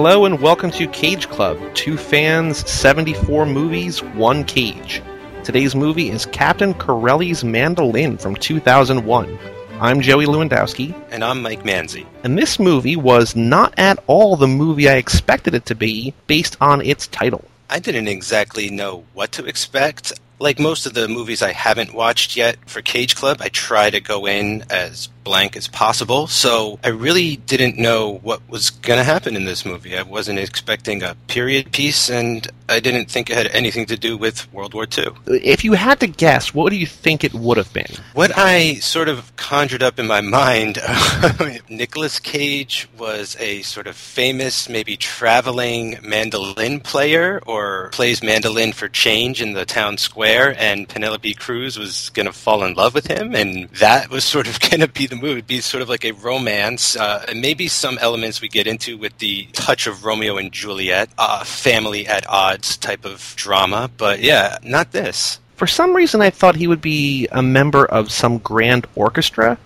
[0.00, 1.58] Hello and welcome to Cage Club.
[1.74, 5.02] Two fans, 74 movies, one cage.
[5.42, 9.38] Today's movie is Captain Corelli's Mandolin from 2001.
[9.80, 10.94] I'm Joey Lewandowski.
[11.10, 12.06] And I'm Mike Manzi.
[12.22, 16.56] And this movie was not at all the movie I expected it to be based
[16.60, 17.44] on its title.
[17.68, 20.12] I didn't exactly know what to expect.
[20.38, 24.00] Like most of the movies I haven't watched yet for Cage Club, I try to
[24.00, 26.26] go in as blank as possible.
[26.26, 29.94] So I really didn't know what was going to happen in this movie.
[29.94, 34.16] I wasn't expecting a period piece, and I didn't think it had anything to do
[34.16, 35.08] with World War II.
[35.26, 37.92] If you had to guess, what do you think it would have been?
[38.14, 40.78] What I sort of conjured up in my mind,
[41.68, 48.88] Nicolas Cage was a sort of famous, maybe traveling mandolin player, or plays mandolin for
[48.88, 53.06] change in the town square, and Penelope Cruz was going to fall in love with
[53.08, 55.88] him, and that was sort of going to be the movie would be sort of
[55.88, 60.04] like a romance, uh, and maybe some elements we get into with the touch of
[60.04, 63.90] Romeo and Juliet, uh, family at odds type of drama.
[63.96, 65.38] But yeah, not this.
[65.56, 69.58] For some reason, I thought he would be a member of some grand orchestra,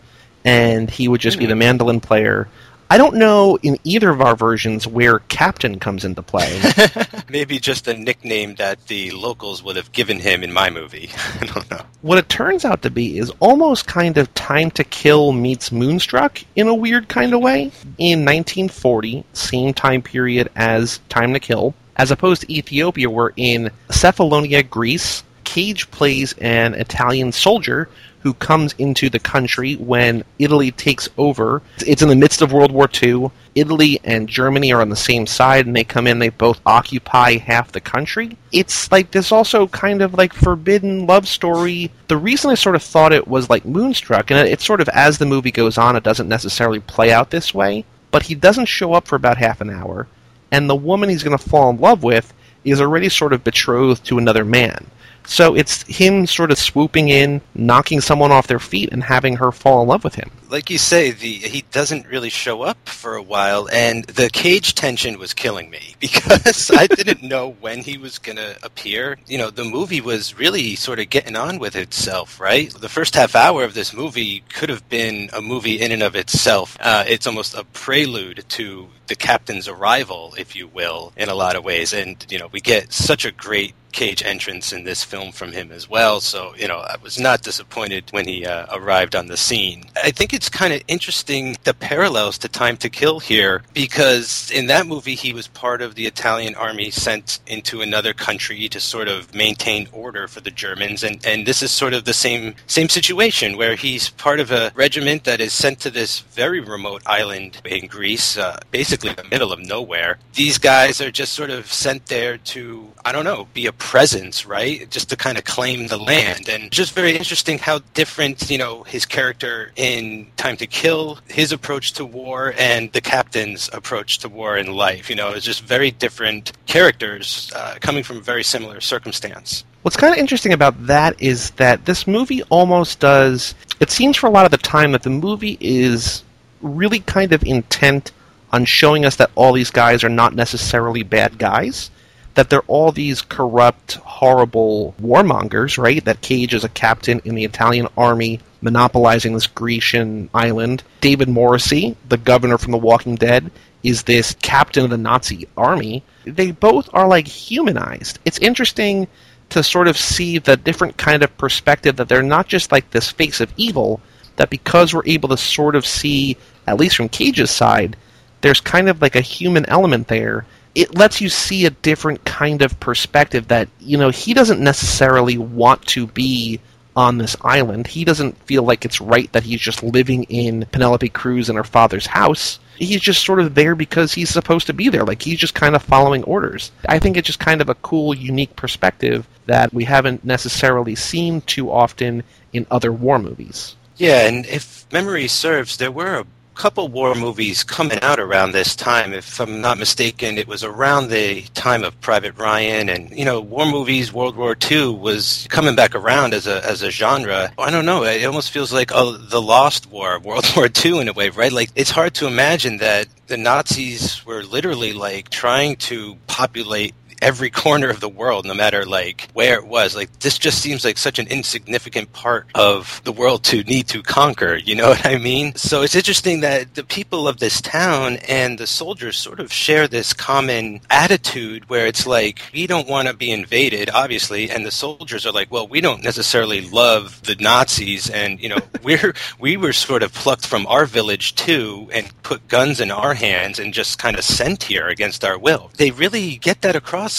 [0.45, 1.41] and he would just mm.
[1.41, 1.61] be the hmm.
[1.61, 2.49] mandolin player.
[2.93, 6.61] I don't know in either of our versions where Captain comes into play.
[7.31, 11.09] Maybe just a nickname that the locals would have given him in my movie.
[11.41, 11.81] I don't know.
[12.03, 16.41] What it turns out to be is almost kind of Time to Kill meets Moonstruck
[16.55, 17.73] in a weird kind of way.
[17.97, 23.71] In 1940, same time period as Time to Kill, as opposed to Ethiopia, where in
[23.89, 27.89] Cephalonia, Greece, Cage plays an Italian soldier
[28.23, 31.61] who comes into the country when Italy takes over.
[31.87, 33.31] It's in the midst of World War II.
[33.55, 37.37] Italy and Germany are on the same side, and they come in, they both occupy
[37.37, 38.37] half the country.
[38.53, 41.91] It's like this also kind of like forbidden love story.
[42.09, 45.19] The reason I sort of thought it was like Moonstruck, and it's sort of as
[45.19, 48.95] the movie goes on, it doesn't necessarily play out this way, but he doesn't show
[48.95, 50.07] up for about half an hour,
[50.51, 52.33] and the woman he's going to fall in love with
[52.65, 54.87] is already sort of betrothed to another man.
[55.27, 59.53] So it's him sort of swooping in, knocking someone off their feet, and having her
[59.53, 60.31] fall in love with him.
[60.49, 64.75] Like you say, the he doesn't really show up for a while, and the cage
[64.75, 69.19] tension was killing me because I didn't know when he was going to appear.
[69.27, 72.73] You know, the movie was really sort of getting on with itself, right?
[72.73, 76.15] The first half hour of this movie could have been a movie in and of
[76.15, 76.77] itself.
[76.81, 81.55] Uh, it's almost a prelude to the captain's arrival, if you will, in a lot
[81.55, 81.93] of ways.
[81.93, 85.71] And, you know, we get such a great Cage entrance in this film from him
[85.71, 86.21] as well.
[86.21, 89.85] So, you know, I was not disappointed when he uh, arrived on the scene.
[90.03, 94.67] I think it's kind of interesting the parallels to Time to Kill here because in
[94.67, 99.09] that movie he was part of the Italian army sent into another country to sort
[99.09, 102.89] of maintain order for the Germans and and this is sort of the same same
[102.89, 107.61] situation where he's part of a regiment that is sent to this very remote island
[107.65, 110.19] in Greece, uh, basically the middle of nowhere.
[110.35, 114.47] These guys are just sort of sent there to I don't know, be a presence,
[114.47, 114.89] right?
[114.89, 116.49] Just to kind of claim the land.
[116.49, 121.53] And just very interesting how different, you know, his character in Time to Kill, his
[121.53, 125.11] approach to war, and the captain's approach to war in life.
[125.11, 129.65] You know, it's just very different characters uh, coming from a very similar circumstance.
[129.83, 133.57] What's kind of interesting about that is that this movie almost does.
[133.81, 136.23] It seems for a lot of the time that the movie is
[136.61, 138.13] really kind of intent
[138.53, 141.91] on showing us that all these guys are not necessarily bad guys
[142.35, 146.05] that they're all these corrupt, horrible warmongers, right?
[146.05, 150.83] That Cage is a captain in the Italian army monopolizing this Grecian island.
[151.01, 153.51] David Morrissey, the governor from The Walking Dead,
[153.83, 156.03] is this captain of the Nazi army.
[156.25, 158.21] They both are like humanized.
[158.25, 159.09] It's interesting
[159.51, 163.11] to sort of see the different kind of perspective that they're not just like this
[163.11, 164.01] face of evil,
[164.37, 167.97] that because we're able to sort of see, at least from Cage's side,
[168.43, 170.45] there's kind of like a human element there
[170.75, 175.39] it lets you see a different kind of perspective that you know he doesn't necessarily
[175.39, 176.61] want to be
[176.95, 177.87] on this island.
[177.87, 181.65] He doesn't feel like it's right that he's just living in Penelope Cruz and her
[181.65, 182.59] father's house.
[182.77, 185.05] He's just sort of there because he's supposed to be there.
[185.05, 186.73] Like he's just kind of following orders.
[186.89, 191.41] I think it's just kind of a cool, unique perspective that we haven't necessarily seen
[191.43, 192.23] too often
[192.53, 193.77] in other war movies.
[193.97, 198.77] Yeah, and if memory serves, there were a couple war movies coming out around this
[198.77, 199.13] time.
[199.13, 203.41] If I'm not mistaken, it was around the time of Private Ryan, and you know,
[203.41, 207.53] war movies, World War II was coming back around as a as a genre.
[207.59, 208.05] I don't know.
[208.05, 211.53] It almost feels like oh, the Lost War, World War II, in a way, right?
[211.53, 217.51] Like it's hard to imagine that the Nazis were literally like trying to populate every
[217.51, 219.95] corner of the world, no matter like where it was.
[219.95, 224.03] Like this just seems like such an insignificant part of the world to need to
[224.03, 224.57] conquer.
[224.57, 225.55] You know what I mean?
[225.55, 229.87] So it's interesting that the people of this town and the soldiers sort of share
[229.89, 234.71] this common attitude where it's like we don't want to be invaded, obviously, and the
[234.71, 239.57] soldiers are like, well, we don't necessarily love the Nazis, and you know, we're we
[239.57, 243.73] were sort of plucked from our village too, and put guns in our hands and
[243.73, 245.71] just kind of sent here against our will.
[245.77, 247.12] They really get that across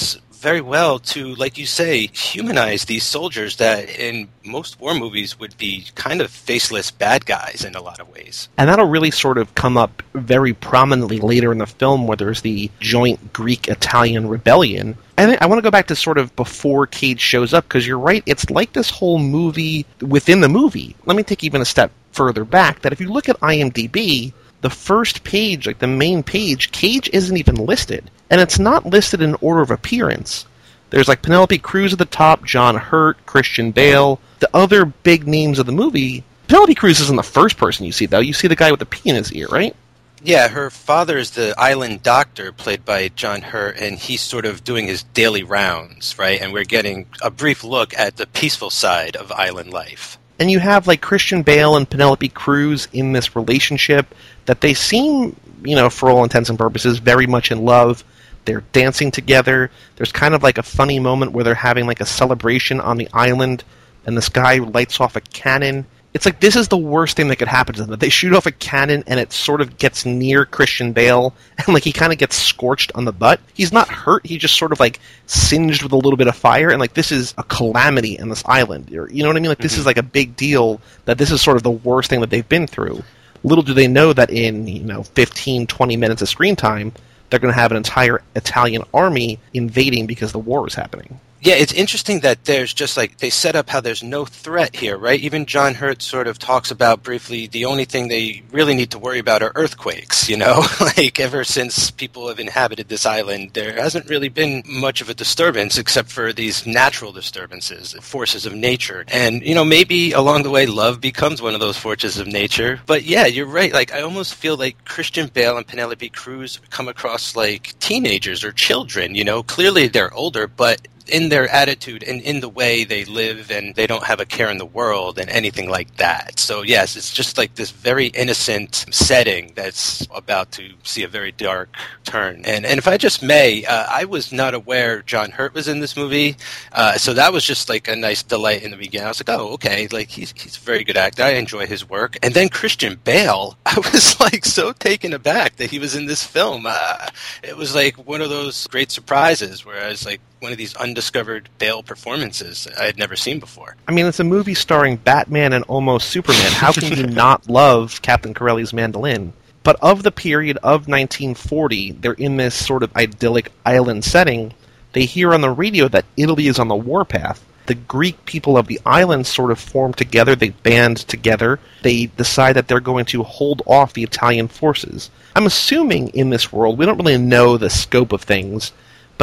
[0.43, 5.57] very well to, like you say, humanize these soldiers that in most war movies would
[5.57, 8.49] be kind of faceless bad guys in a lot of ways.
[8.57, 12.41] And that'll really sort of come up very prominently later in the film where there's
[12.41, 14.97] the joint Greek Italian rebellion.
[15.17, 17.97] And I want to go back to sort of before Cage shows up because you're
[17.97, 20.93] right, it's like this whole movie within the movie.
[21.05, 24.69] Let me take even a step further back that if you look at IMDb, the
[24.69, 28.09] first page, like the main page, Cage isn't even listed.
[28.29, 30.45] And it's not listed in order of appearance.
[30.89, 35.59] There's like Penelope Cruz at the top, John Hurt, Christian Bale, the other big names
[35.59, 36.23] of the movie.
[36.47, 38.19] Penelope Cruz isn't the first person you see, though.
[38.19, 39.75] You see the guy with the P in his ear, right?
[40.21, 44.63] Yeah, her father is the island doctor, played by John Hurt, and he's sort of
[44.63, 46.39] doing his daily rounds, right?
[46.39, 50.59] And we're getting a brief look at the peaceful side of island life and you
[50.59, 54.13] have like Christian Bale and Penelope Cruz in this relationship
[54.45, 58.03] that they seem, you know, for all intents and purposes, very much in love.
[58.45, 59.71] They're dancing together.
[59.95, 63.07] There's kind of like a funny moment where they're having like a celebration on the
[63.13, 63.63] island,
[64.05, 67.37] and this guy lights off a cannon, it's like this is the worst thing that
[67.37, 67.97] could happen to them.
[67.97, 71.83] They shoot off a cannon and it sort of gets near Christian Bale and like
[71.83, 73.39] he kind of gets scorched on the butt.
[73.53, 74.25] He's not hurt.
[74.25, 77.11] He just sort of like singed with a little bit of fire and like this
[77.11, 78.89] is a calamity in this island.
[78.89, 79.49] You know what I mean?
[79.49, 79.81] Like this mm-hmm.
[79.81, 82.47] is like a big deal that this is sort of the worst thing that they've
[82.47, 83.03] been through.
[83.43, 86.93] Little do they know that in, you know, 15, 20 minutes of screen time,
[87.29, 91.19] they're going to have an entire Italian army invading because the war is happening.
[91.43, 94.97] Yeah, it's interesting that there's just like they set up how there's no threat here,
[94.97, 95.19] right?
[95.19, 98.99] Even John Hurt sort of talks about briefly the only thing they really need to
[98.99, 100.63] worry about are earthquakes, you know?
[100.79, 105.13] like ever since people have inhabited this island, there hasn't really been much of a
[105.13, 109.03] disturbance except for these natural disturbances, forces of nature.
[109.09, 112.79] And, you know, maybe along the way love becomes one of those forces of nature.
[112.85, 113.73] But yeah, you're right.
[113.73, 118.53] Like I almost feel like Christian Bale and Penelope Cruz come across like teenagers or
[118.53, 119.43] children, you know?
[119.43, 123.87] Clearly they're older, but in their attitude and in the way they live and they
[123.87, 126.39] don't have a care in the world and anything like that.
[126.39, 131.31] So yes, it's just like this very innocent setting that's about to see a very
[131.31, 132.41] dark turn.
[132.45, 135.79] And and if I just may, uh, I was not aware John Hurt was in
[135.79, 136.37] this movie,
[136.71, 139.05] uh, so that was just like a nice delight in the beginning.
[139.05, 141.23] I was like, oh okay, like he's he's a very good actor.
[141.23, 142.17] I enjoy his work.
[142.23, 146.23] And then Christian Bale, I was like so taken aback that he was in this
[146.23, 146.65] film.
[146.67, 147.07] Uh,
[147.43, 150.75] it was like one of those great surprises where I was like one of these
[150.75, 153.77] undiscovered Bale performances I had never seen before.
[153.87, 156.51] I mean, it's a movie starring Batman and almost Superman.
[156.51, 159.31] How can you not love Captain Corelli's mandolin?
[159.63, 164.53] But of the period of 1940, they're in this sort of idyllic island setting.
[164.91, 167.43] They hear on the radio that Italy is on the warpath.
[167.65, 171.61] The Greek people of the island sort of form together, they band together.
[171.81, 175.09] They decide that they're going to hold off the Italian forces.
[175.33, 178.73] I'm assuming in this world, we don't really know the scope of things,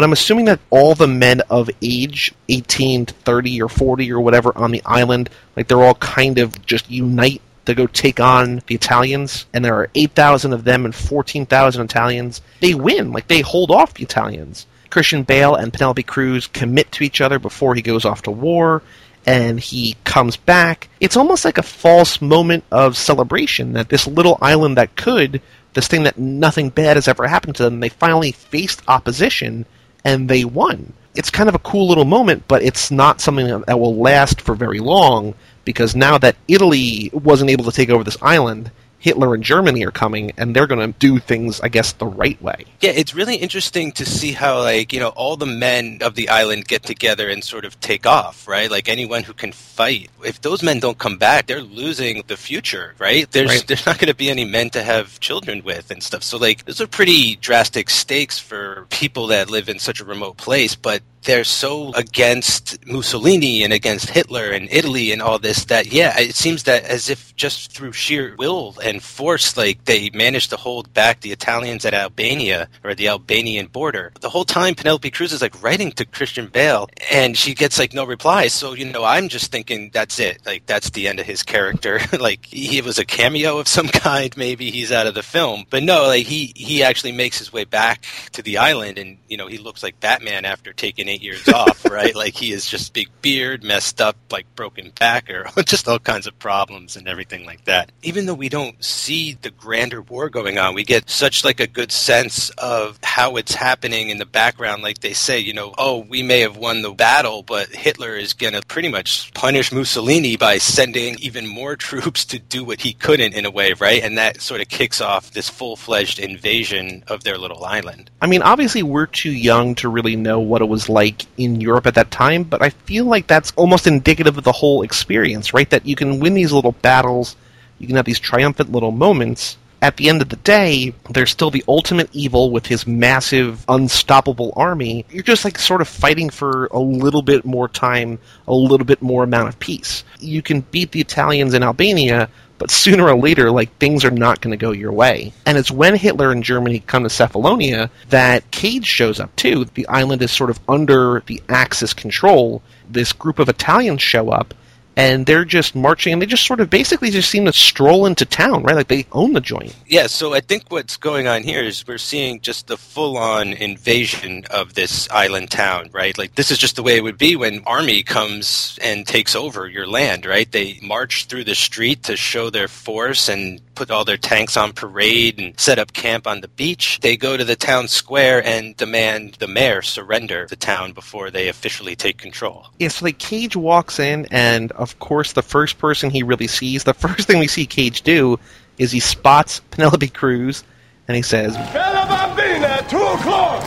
[0.00, 4.20] but I'm assuming that all the men of age, 18 to 30 or 40 or
[4.23, 8.62] whatever on the island, like they're all kind of just unite to go take on
[8.67, 12.41] the Italians, and there are 8,000 of them and 14,000 Italians.
[12.60, 14.67] They win, like they hold off the Italians.
[14.89, 18.82] Christian Bale and Penelope Cruz commit to each other before he goes off to war,
[19.27, 20.89] and he comes back.
[21.01, 25.43] It's almost like a false moment of celebration that this little island that could,
[25.75, 29.67] this thing that nothing bad has ever happened to them, they finally faced opposition
[30.05, 30.93] and they won.
[31.15, 34.55] It's kind of a cool little moment, but it's not something that will last for
[34.55, 39.43] very long because now that Italy wasn't able to take over this island, Hitler and
[39.43, 42.67] Germany are coming, and they're going to do things, I guess, the right way.
[42.81, 46.29] Yeah, it's really interesting to see how, like, you know, all the men of the
[46.29, 48.71] island get together and sort of take off, right?
[48.71, 50.11] Like anyone who can fight.
[50.23, 53.31] If those men don't come back, they're losing the future, right?
[53.31, 53.67] There's right.
[53.67, 56.23] there's not going to be any men to have children with and stuff.
[56.23, 60.37] So, like, those are pretty drastic stakes for people that live in such a remote
[60.37, 65.93] place, but they're so against Mussolini and against Hitler and Italy and all this that
[65.93, 70.51] yeah, it seems that as if just through sheer will and force like they managed
[70.51, 74.13] to hold back the Italians at Albania or the Albanian border.
[74.20, 77.93] The whole time Penelope Cruz is like writing to Christian Bale and she gets like
[77.94, 78.49] no reply.
[78.49, 80.44] So, you know, I'm just thinking that's it.
[80.44, 82.01] Like that's the end of his character.
[82.19, 85.65] like he was a cameo of some kind, maybe he's out of the film.
[85.69, 89.37] But no, like he he actually makes his way back to the island and, you
[89.37, 92.15] know, he looks like Batman after taking 8 years off, right?
[92.15, 96.27] Like he is just big beard, messed up, like broken back or just all kinds
[96.27, 97.93] of problems and everything like that.
[98.03, 101.67] Even though we don't see the grander war going on, we get such like a
[101.67, 104.82] good sense of how it's happening in the background.
[104.82, 108.32] Like they say, you know, oh, we may have won the battle, but Hitler is
[108.32, 112.93] going to pretty much punish Mussolini by sending even more troops to do what he
[112.93, 114.03] couldn't in a way, right?
[114.03, 118.10] And that sort of kicks off this full fledged invasion of their little island.
[118.20, 121.87] I mean, obviously, we're too young to really know what it was like in Europe
[121.87, 125.69] at that time, but I feel like that's almost indicative of the whole experience, right?
[125.70, 127.37] That you can win these little battles,
[127.81, 129.56] you can have these triumphant little moments.
[129.82, 134.53] At the end of the day, there's still the ultimate evil with his massive, unstoppable
[134.55, 135.06] army.
[135.10, 139.01] You're just like sort of fighting for a little bit more time, a little bit
[139.01, 140.05] more amount of peace.
[140.20, 144.43] You can beat the Italians in Albania, but sooner or later, like things are not
[144.43, 145.32] going to go your way.
[145.46, 149.65] And it's when Hitler and Germany come to Cephalonia that Cage shows up too.
[149.65, 152.60] The island is sort of under the Axis control.
[152.87, 154.53] This group of Italians show up,
[155.01, 158.27] and they're just marching and they just sort of basically just seem to stroll into
[158.27, 158.77] town, right?
[158.77, 159.75] Like they own the joint.
[159.87, 163.55] Yeah, so I think what's going on here is we're seeing just the full on
[163.55, 166.17] invasion of this island town, right?
[166.19, 169.67] Like this is just the way it would be when army comes and takes over
[169.67, 170.53] your land, right?
[170.53, 174.75] They march through the street to show their force and put all their tanks on
[174.75, 177.01] parade and set up camp on the beach.
[177.01, 181.49] They go to the town square and demand the mayor surrender the town before they
[181.49, 182.67] officially take control.
[182.79, 186.85] Yeah, so like Cage walks in and of course the first person he really sees,
[186.85, 188.39] the first thing we see Cage do
[188.79, 190.65] is he spots Penelope Cruz
[191.06, 193.63] and he says Bella Bambina, two o'clock!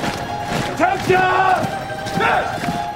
[0.73, 1.43] Attention!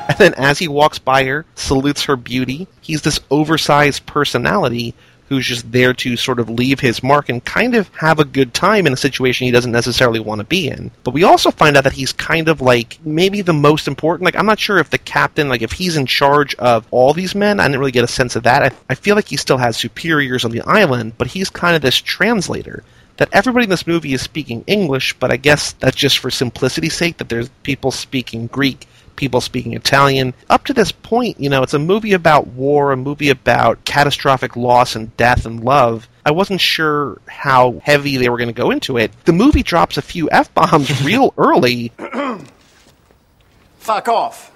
[0.10, 2.68] And then as he walks by her, salutes her beauty.
[2.82, 4.96] He's this oversized personality
[5.30, 8.54] who's just there to sort of leave his mark and kind of have a good
[8.54, 10.92] time in a situation he doesn't necessarily want to be in.
[11.04, 14.26] But we also find out that he's kind of like maybe the most important.
[14.26, 17.36] Like, I'm not sure if the captain, like, if he's in charge of all these
[17.36, 17.60] men.
[17.60, 18.64] I didn't really get a sense of that.
[18.64, 21.82] I, I feel like he still has superiors on the island, but he's kind of
[21.82, 22.84] this translator
[23.18, 26.94] that everybody in this movie is speaking English, but I guess that's just for simplicity's
[26.94, 30.34] sake that there's people speaking Greek, people speaking Italian.
[30.50, 34.56] Up to this point, you know, it's a movie about war, a movie about catastrophic
[34.56, 36.08] loss and death and love.
[36.26, 39.12] I wasn't sure how heavy they were going to go into it.
[39.26, 41.92] The movie drops a few F bombs real early.
[43.80, 44.52] Fuck off!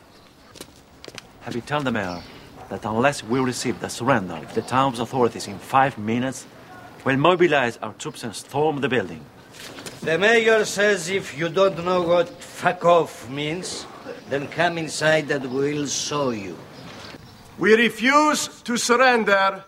[1.42, 2.22] Have you told the mayor
[2.70, 6.46] that unless we receive the surrender of the town's authorities in five minutes,
[7.04, 9.26] we'll mobilize our troops and storm the building?
[10.02, 13.86] The mayor says if you don't know what fuck off means,
[14.32, 16.58] then come inside and we'll show you.
[17.60, 19.66] We refuse to surrender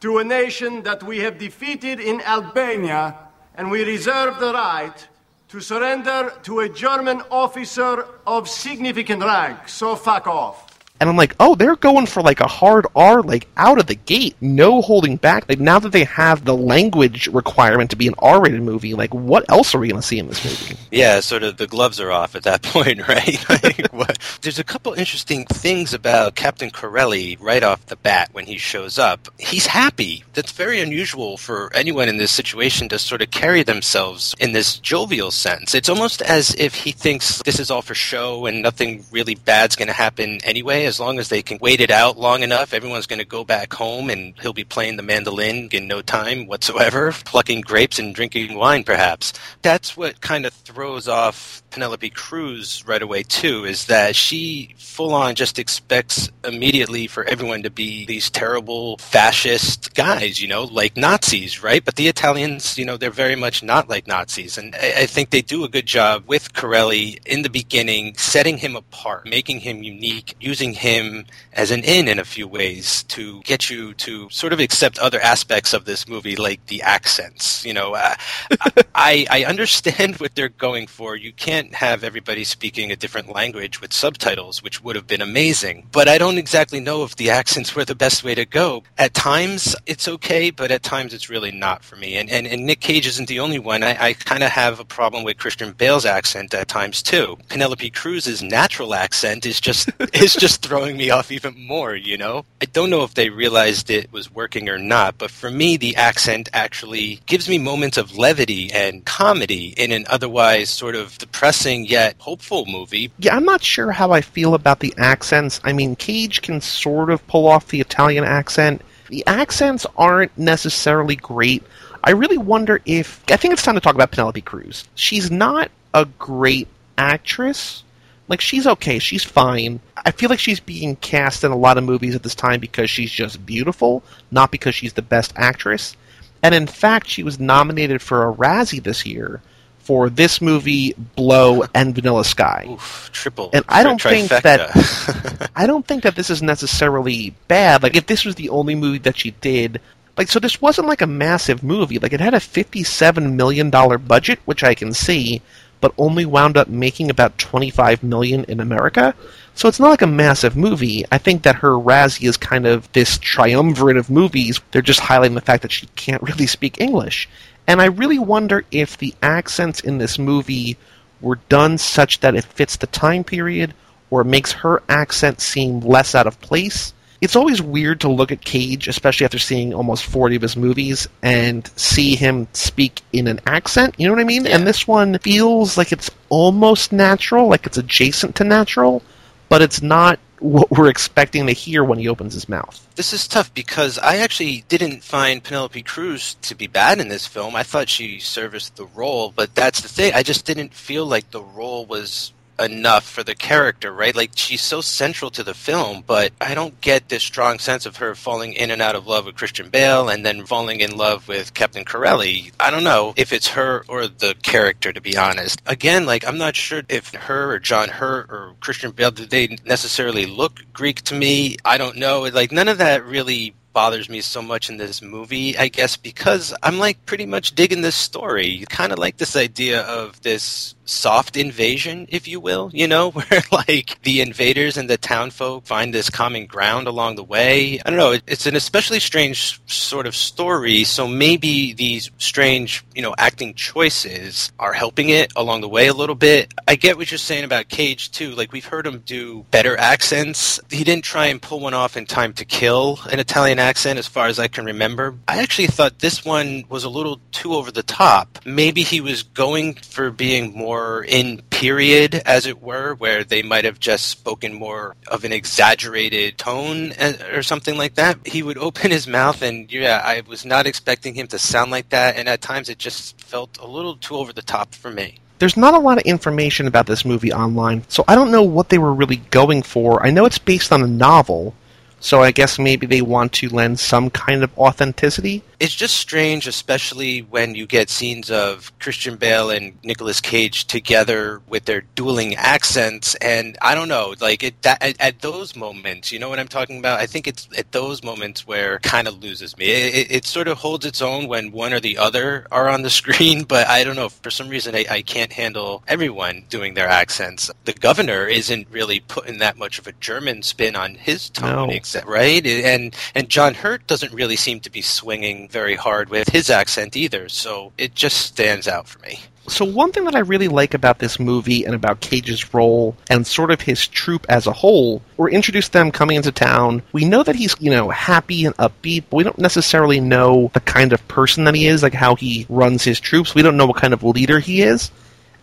[0.00, 3.16] to a nation that we have defeated in Albania,
[3.54, 5.08] and we reserve the right
[5.48, 9.68] to surrender to a German officer of significant rank.
[9.68, 10.69] So fuck off.
[11.00, 13.94] And I'm like, oh, they're going for like a hard R, like out of the
[13.94, 15.48] gate, no holding back.
[15.48, 19.46] Like now that they have the language requirement to be an R-rated movie, like what
[19.48, 20.78] else are we going to see in this movie?
[20.90, 23.42] Yeah, sort of the gloves are off at that point, right?
[23.48, 24.18] like, what?
[24.42, 28.98] There's a couple interesting things about Captain Corelli right off the bat when he shows
[28.98, 29.28] up.
[29.38, 30.24] He's happy.
[30.34, 34.78] That's very unusual for anyone in this situation to sort of carry themselves in this
[34.78, 35.74] jovial sense.
[35.74, 39.76] It's almost as if he thinks this is all for show and nothing really bad's
[39.76, 43.06] going to happen anyway as long as they can wait it out long enough, everyone's
[43.06, 47.12] going to go back home and he'll be playing the mandolin in no time whatsoever,
[47.24, 49.32] plucking grapes and drinking wine, perhaps.
[49.62, 55.14] That's what kind of throws off Penelope Cruz right away, too, is that she full
[55.14, 60.96] on just expects immediately for everyone to be these terrible fascist guys, you know, like
[60.96, 61.84] Nazis, right?
[61.84, 64.58] But the Italians, you know, they're very much not like Nazis.
[64.58, 68.58] And I, I think they do a good job with Corelli in the beginning, setting
[68.58, 73.40] him apart, making him unique, using him as an in in a few ways to
[73.42, 77.64] get you to sort of accept other aspects of this movie, like the accents.
[77.66, 78.14] You know, uh,
[78.94, 81.16] I, I understand what they're going for.
[81.16, 85.86] You can't have everybody speaking a different language with subtitles, which would have been amazing.
[85.92, 88.82] But I don't exactly know if the accents were the best way to go.
[88.96, 92.16] At times, it's okay, but at times, it's really not for me.
[92.16, 93.82] And, and, and Nick Cage isn't the only one.
[93.82, 97.36] I, I kind of have a problem with Christian Bale's accent at times, too.
[97.48, 102.44] Penelope Cruz's natural accent is just is just throwing me off even more, you know?
[102.60, 105.96] I don't know if they realized it was working or not, but for me, the
[105.96, 111.86] accent actually gives me moments of levity and comedy in an otherwise sort of depressing
[111.86, 113.10] yet hopeful movie.
[113.18, 115.60] Yeah, I'm not sure how I feel about the accents.
[115.64, 118.82] I mean, Cage can sort of pull off the Italian accent.
[119.08, 121.62] The accents aren't necessarily great.
[122.04, 123.22] I really wonder if.
[123.28, 124.84] I think it's time to talk about Penelope Cruz.
[124.94, 127.82] She's not a great actress.
[128.30, 129.80] Like, she's okay, she's fine.
[129.96, 132.88] I feel like she's being cast in a lot of movies at this time because
[132.88, 135.96] she's just beautiful, not because she's the best actress.
[136.42, 139.42] And in fact, she was nominated for a Razzie this year
[139.80, 142.66] for this movie, Blow, and Vanilla Sky.
[142.70, 143.50] Oof, triple.
[143.52, 147.82] And I don't think that I don't think that this is necessarily bad.
[147.82, 149.80] Like if this was the only movie that she did,
[150.16, 151.98] like so this wasn't like a massive movie.
[151.98, 155.42] Like it had a fifty-seven million dollar budget, which I can see,
[155.80, 159.14] but only wound up making about twenty-five million in America.
[159.54, 161.04] So it's not like a massive movie.
[161.10, 164.60] I think that her Razzie is kind of this triumvirate of movies.
[164.70, 167.28] They're just highlighting the fact that she can't really speak English.
[167.66, 170.76] And I really wonder if the accents in this movie
[171.20, 173.74] were done such that it fits the time period
[174.08, 176.94] or makes her accent seem less out of place.
[177.20, 181.06] It's always weird to look at Cage, especially after seeing almost 40 of his movies,
[181.22, 183.94] and see him speak in an accent.
[183.98, 184.46] You know what I mean?
[184.46, 184.56] Yeah.
[184.56, 189.02] And this one feels like it's almost natural, like it's adjacent to natural,
[189.50, 192.86] but it's not what we're expecting to hear when he opens his mouth.
[192.96, 197.26] This is tough because I actually didn't find Penelope Cruz to be bad in this
[197.26, 197.54] film.
[197.54, 200.14] I thought she serviced the role, but that's the thing.
[200.14, 204.14] I just didn't feel like the role was enough for the character, right?
[204.14, 207.96] Like she's so central to the film, but I don't get this strong sense of
[207.96, 211.28] her falling in and out of love with Christian Bale and then falling in love
[211.28, 212.52] with Captain Corelli.
[212.60, 215.60] I don't know if it's her or the character, to be honest.
[215.66, 219.56] Again, like I'm not sure if her or John Hurt or Christian Bale did they
[219.64, 221.56] necessarily look Greek to me.
[221.64, 222.22] I don't know.
[222.22, 226.54] Like none of that really bothers me so much in this movie, I guess, because
[226.62, 228.64] I'm like pretty much digging this story.
[228.68, 233.42] Kind of like this idea of this soft invasion, if you will, you know, where
[233.52, 237.78] like the invaders and the townfolk find this common ground along the way.
[237.84, 238.12] I don't know.
[238.12, 240.84] it- It's an especially strange sort of story.
[240.84, 245.94] So maybe these strange, you know, acting choices are helping it along the way a
[245.94, 246.52] little bit.
[246.66, 248.30] I get what you're saying about Cage too.
[248.32, 250.60] Like we've heard him do better accents.
[250.70, 254.06] He didn't try and pull one off in Time to Kill, an Italian accent, as
[254.06, 255.14] far as I can remember.
[255.28, 258.38] I actually thought this one was a little too over the top.
[258.44, 263.64] Maybe he was going for being more in period, as it were, where they might
[263.64, 268.18] have just spoken more of an exaggerated tone uh, or something like that.
[268.26, 271.90] He would open his mouth, and yeah, I was not expecting him to sound like
[271.90, 275.18] that, and at times it just felt a little too over the top for me.
[275.38, 278.68] There's not a lot of information about this movie online, so I don't know what
[278.68, 280.04] they were really going for.
[280.04, 281.54] I know it's based on a novel,
[282.00, 285.42] so I guess maybe they want to lend some kind of authenticity.
[285.60, 291.42] It's just strange, especially when you get scenes of Christian Bale and Nicolas Cage together
[291.48, 296.12] with their dueling accents, and I don't know, like it, that, at, at those moments,
[296.12, 296.98] you know what I'm talking about?
[296.98, 299.66] I think it's at those moments where it kind of loses me.
[299.66, 302.80] It, it, it sort of holds its own when one or the other are on
[302.80, 304.08] the screen, but I don't know.
[304.08, 307.50] For some reason, I, I can't handle everyone doing their accents.
[307.66, 311.74] The governor isn't really putting that much of a German spin on his tone, No.
[311.74, 312.46] exa- right?
[312.46, 316.96] And and John Hurt doesn't really seem to be swinging very hard with his accent
[316.96, 317.28] either.
[317.28, 319.20] So it just stands out for me.
[319.48, 323.26] So one thing that I really like about this movie and about Cage's role and
[323.26, 326.82] sort of his troupe as a whole, we're introduced them coming into town.
[326.92, 330.60] We know that he's, you know, happy and upbeat, but we don't necessarily know the
[330.60, 333.34] kind of person that he is, like how he runs his troops.
[333.34, 334.92] We don't know what kind of leader he is.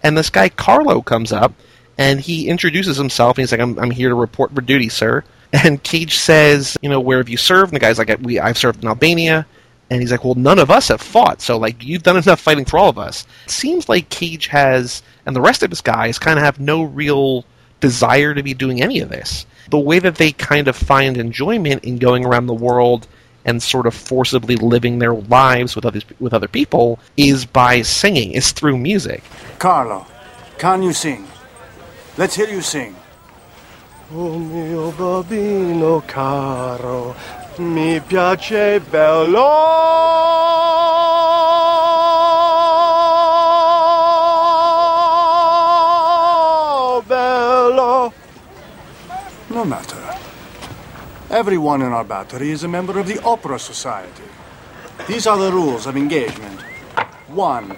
[0.04, 1.54] And this guy Carlo comes up
[1.98, 5.24] and he introduces himself and he's like, I'm, I'm here to report for duty, sir.
[5.54, 7.72] And Cage says, you know, where have you served?
[7.72, 9.46] And the guy's like, we, I've served in Albania.
[9.90, 12.66] And he's like, well, none of us have fought, so like you've done enough fighting
[12.66, 13.26] for all of us.
[13.46, 16.84] It seems like Cage has, and the rest of his guys kind of have no
[16.84, 17.46] real
[17.80, 19.46] desire to be doing any of this.
[19.70, 23.08] The way that they kind of find enjoyment in going around the world
[23.46, 28.34] and sort of forcibly living their lives with other with other people is by singing,
[28.34, 29.24] is through music.
[29.58, 30.06] Carlo,
[30.58, 31.26] can you sing?
[32.18, 32.96] Let's hear you sing.
[34.12, 37.16] Oh mio bambino caro,
[37.60, 39.48] mi piace bello,
[47.06, 48.14] bello.
[49.48, 49.98] No matter.
[51.30, 54.24] Everyone in our battery is a member of the Opera Society.
[55.08, 56.62] These are the rules of engagement.
[57.28, 57.78] One,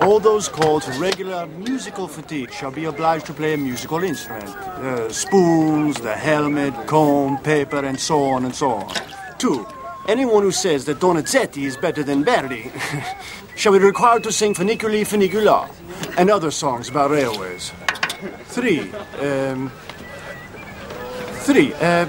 [0.00, 4.46] All those called regular musical fatigue shall be obliged to play a musical instrument.
[4.46, 8.94] The spoons, the helmet, comb, paper, and so on and so on.
[9.38, 9.66] Two,
[10.06, 12.70] anyone who says that Donizetti is better than Verdi
[13.56, 15.68] shall be required to sing Funiculi Funicula
[16.16, 17.72] and other songs about railways.
[18.44, 19.70] Three, um,
[21.44, 22.06] three, uh,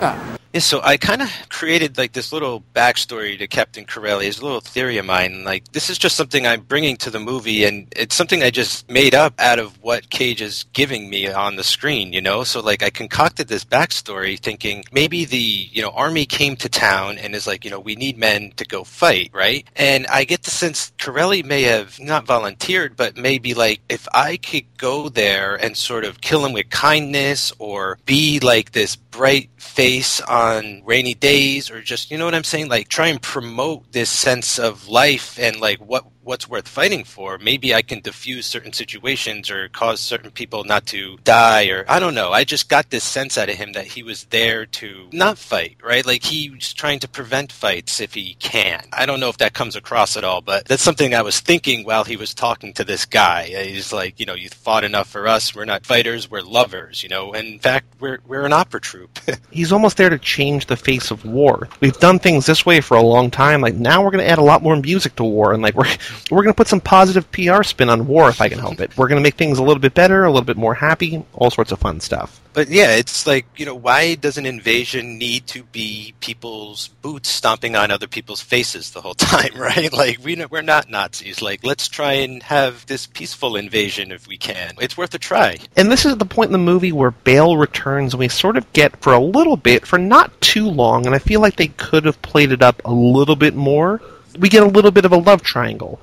[0.00, 4.26] ah, Yeah, so I kind of created like this little backstory to Captain Corelli.
[4.26, 5.44] A little theory of mine.
[5.44, 8.90] Like this is just something I'm bringing to the movie, and it's something I just
[8.90, 12.12] made up out of what Cage is giving me on the screen.
[12.12, 16.56] You know, so like I concocted this backstory, thinking maybe the you know army came
[16.56, 19.66] to town and is like you know we need men to go fight, right?
[19.76, 24.36] And I get the sense Corelli may have not volunteered, but maybe like if I
[24.36, 29.50] could go there and sort of kill him with kindness or be like this bright
[29.58, 32.68] face on rainy days or just you know what I'm saying?
[32.68, 37.38] Like try and promote this sense of life and like what what's worth fighting for.
[37.38, 41.98] Maybe I can diffuse certain situations or cause certain people not to die or I
[41.98, 42.32] don't know.
[42.32, 45.76] I just got this sense out of him that he was there to not fight
[45.82, 46.04] right?
[46.06, 48.84] Like he's trying to prevent fights if he can.
[48.92, 51.84] I don't know if that comes across at all but that's something I was thinking
[51.84, 53.44] while he was talking to this guy.
[53.44, 55.54] He's like you know you fought enough for us.
[55.54, 56.30] We're not fighters.
[56.30, 57.32] We're lovers you know?
[57.32, 59.18] And in fact we're we're an opera troupe.
[59.50, 61.68] He's almost there to change the face of war.
[61.80, 63.60] We've done things this way for a long time.
[63.60, 65.86] Like now, we're going to add a lot more music to war, and like we're
[66.30, 68.96] we're going to put some positive PR spin on war if I can help it.
[68.96, 71.50] We're going to make things a little bit better, a little bit more happy, all
[71.50, 72.40] sorts of fun stuff.
[72.54, 77.30] But yeah, it's like, you know, why does an invasion need to be people's boots
[77.30, 79.90] stomping on other people's faces the whole time, right?
[79.92, 81.40] Like, we, know- we're not Nazis.
[81.40, 84.74] Like, let's try and have this peaceful invasion if we can.
[84.80, 85.58] It's worth a try.
[85.76, 88.70] And this is the point in the movie where Bale returns, and we sort of
[88.74, 92.04] get for a little bit, for not too long, and I feel like they could
[92.04, 94.02] have played it up a little bit more.
[94.38, 96.00] We get a little bit of a love triangle.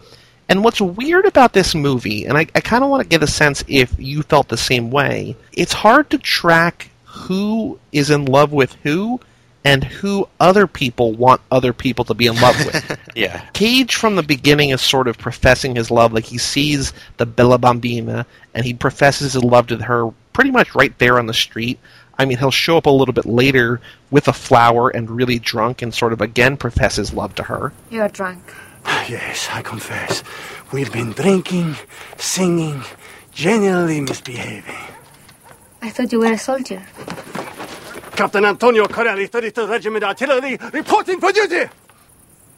[0.48, 3.28] And what's weird about this movie, and I, I kind of want to get a
[3.28, 8.52] sense if you felt the same way, it's hard to track who is in love
[8.52, 9.20] with who
[9.66, 12.98] and who other people want other people to be in love with.
[13.16, 13.44] Yeah.
[13.52, 17.60] Cage from the beginning is sort of professing his love, like he sees the Bella
[17.60, 21.80] Bambina and he professes his love to her pretty much right there on the street.
[22.20, 23.80] I mean, he'll show up a little bit later
[24.12, 27.72] with a flower and really drunk and sort of again profess his love to her.
[27.90, 28.44] You're drunk.
[29.10, 30.24] Yes, I confess.
[30.72, 31.76] We've been drinking,
[32.18, 32.84] singing,
[33.32, 34.76] generally misbehaving.
[35.82, 36.84] I thought you were a soldier.
[38.16, 41.72] Captain Antonio Corelli, 33rd Regiment Artillery, reporting for duty!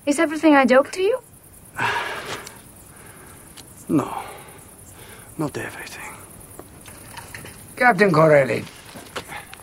[0.05, 1.19] Is everything a joke to you?
[3.89, 4.23] No,
[5.37, 6.13] not everything.
[7.75, 8.63] Captain Corelli,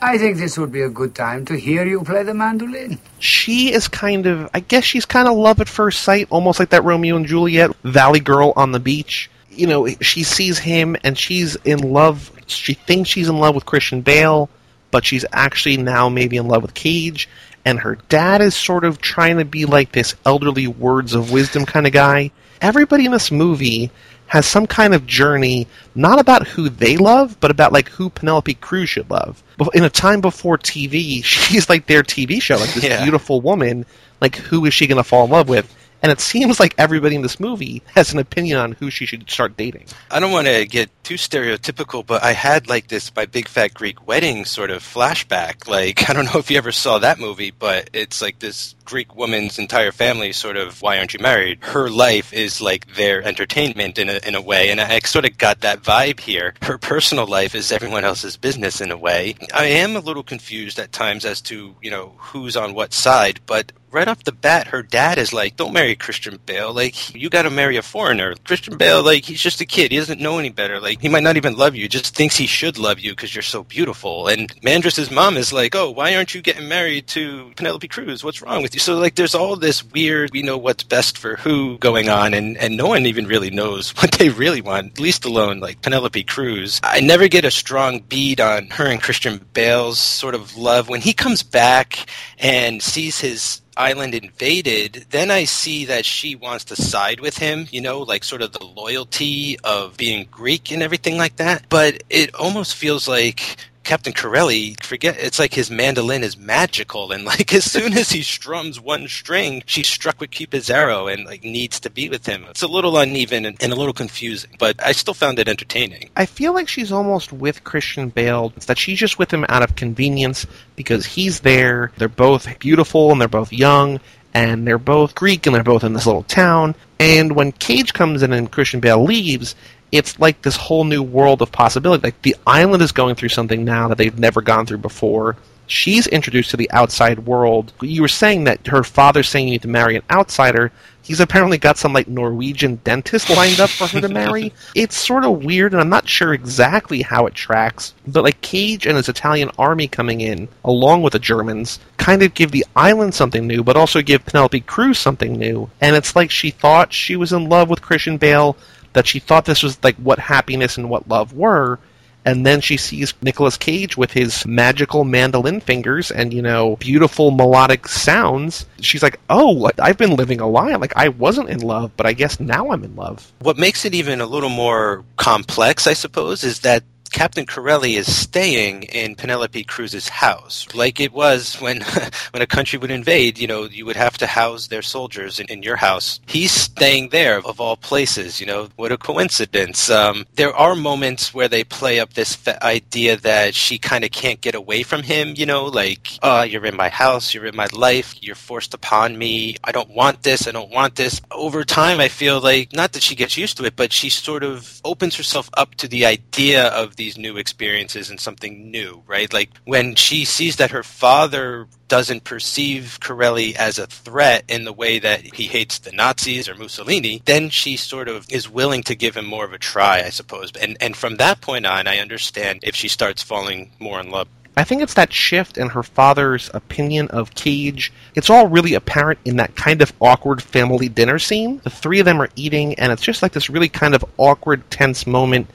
[0.01, 3.01] I think this would be a good time to hear you play the mandolin.
[3.19, 6.71] She is kind of, I guess she's kind of love at first sight, almost like
[6.71, 9.29] that Romeo and Juliet Valley girl on the beach.
[9.51, 12.31] You know, she sees him and she's in love.
[12.47, 14.49] She thinks she's in love with Christian Bale,
[14.93, 17.29] but she's actually now maybe in love with Cage.
[17.65, 21.67] And her dad is sort of trying to be like this elderly words of wisdom
[21.67, 22.31] kind of guy.
[22.61, 23.91] Everybody in this movie
[24.29, 28.55] has some kind of journey, not about who they love, but about like who Penelope
[28.55, 29.43] Cruz should love.
[29.75, 33.03] In a time before TV, she's like their TV show, like this Yeah.
[33.03, 33.85] beautiful woman.
[34.21, 35.73] Like, who is she going to fall in love with?
[36.03, 39.29] And it seems like everybody in this movie has an opinion on who she should
[39.31, 39.87] start dating.
[40.11, 43.75] I don't want to get too stereotypical, but I had like this My Big Fat
[43.75, 45.67] Greek Wedding sort of flashback.
[45.67, 49.15] Like, I don't know if you ever saw that movie, but it's like this Greek
[49.17, 51.59] woman's entire family sort of, why aren't you married?
[51.63, 55.37] Her life is like their entertainment in a, in a way, and I sort of
[55.37, 56.55] got that vibe here.
[56.63, 59.35] Her personal life is everyone else's business in a way.
[59.53, 63.41] I am a little confused at times as to, you know, who's on what side,
[63.47, 66.73] but right off the bat, her dad is like, "Don't marry Christian Bale.
[66.73, 68.35] Like, you got to marry a foreigner.
[68.45, 69.91] Christian Bale, like, he's just a kid.
[69.91, 70.81] He doesn't know any better.
[70.81, 71.89] Like, he might not even love you.
[71.89, 75.75] Just thinks he should love you because you're so beautiful." And Mandras's mom is like,
[75.75, 78.25] "Oh, why aren't you getting married to Penelope Cruz?
[78.25, 81.37] What's wrong with you?" So like, there's all this weird, we know what's best for
[81.37, 84.99] who going on, and and no one even really knows what they really want.
[84.99, 86.81] Least alone, like Penelope Cruz.
[86.83, 91.01] I never get a strong bead on her and Christian Bale's sort of love when
[91.01, 96.77] he comes back and sees his island invaded, then I see that she wants to
[96.77, 101.17] side with him, you know, like sort of the loyalty of being Greek and everything
[101.17, 101.67] like that.
[101.69, 103.57] But it almost feels like
[103.89, 108.21] Captain Corelli, forget it's like his mandolin is magical and like as soon as he
[108.21, 112.45] strums one string, she's struck with Cupid's arrow and like needs to be with him.
[112.51, 116.11] It's a little uneven and, and a little confusing, but I still found it entertaining.
[116.17, 118.53] I feel like she's almost with Christian Bale.
[118.57, 120.47] It's that she's just with him out of convenience
[120.77, 121.91] because he's there.
[121.97, 124.01] They're both beautiful and they're both young.
[124.35, 126.75] and they're both Greek and they're both in this little town.
[127.01, 129.55] And when Cage comes in and Christian Bale leaves,
[129.93, 132.03] it's like this whole new world of possibility.
[132.03, 135.37] Like the island is going through something now that they've never gone through before.
[135.67, 137.73] She's introduced to the outside world.
[137.83, 140.73] You were saying that her father's saying you need to marry an outsider.
[141.03, 144.53] He's apparently got some like Norwegian dentist lined up for her to marry.
[144.75, 147.95] It's sort of weird, and I'm not sure exactly how it tracks.
[148.07, 152.35] But like Cage and his Italian army coming in, along with the Germans, kind of
[152.35, 155.71] give the island something new, but also give Penelope Cruz something new.
[155.81, 158.57] And it's like she thought she was in love with Christian Bale,
[158.99, 161.79] that she thought this was like what happiness and what love were
[162.25, 167.31] and then she sees Nicolas Cage with his magical mandolin fingers and you know beautiful
[167.31, 168.67] melodic sounds.
[168.81, 170.75] She's like, "Oh, like, I've been living a lie.
[170.75, 173.95] Like I wasn't in love, but I guess now I'm in love." What makes it
[173.95, 179.65] even a little more complex, I suppose, is that Captain Corelli is staying in Penelope
[179.65, 181.81] Cruz's house, like it was when
[182.33, 183.39] when a country would invade.
[183.39, 186.21] You know, you would have to house their soldiers in, in your house.
[186.27, 188.41] He's staying there, of all places.
[188.41, 189.91] You know, what a coincidence.
[189.91, 194.11] Um, there are moments where they play up this fa- idea that she kind of
[194.11, 195.35] can't get away from him.
[195.37, 199.17] You know, like, oh, you're in my house, you're in my life, you're forced upon
[199.17, 199.57] me.
[199.65, 200.47] I don't want this.
[200.47, 201.21] I don't want this.
[201.31, 204.43] Over time, I feel like not that she gets used to it, but she sort
[204.43, 209.33] of opens herself up to the idea of these new experiences and something new, right?
[209.33, 214.73] Like when she sees that her father doesn't perceive Corelli as a threat in the
[214.75, 218.95] way that he hates the Nazis or Mussolini, then she sort of is willing to
[218.95, 220.53] give him more of a try, I suppose.
[220.61, 224.29] And and from that point on, I understand if she starts falling more in love.
[224.59, 227.93] I think it's that shift in her father's opinion of Cage.
[228.17, 231.61] It's all really apparent in that kind of awkward family dinner scene.
[231.63, 234.69] The three of them are eating, and it's just like this really kind of awkward,
[234.69, 235.49] tense moment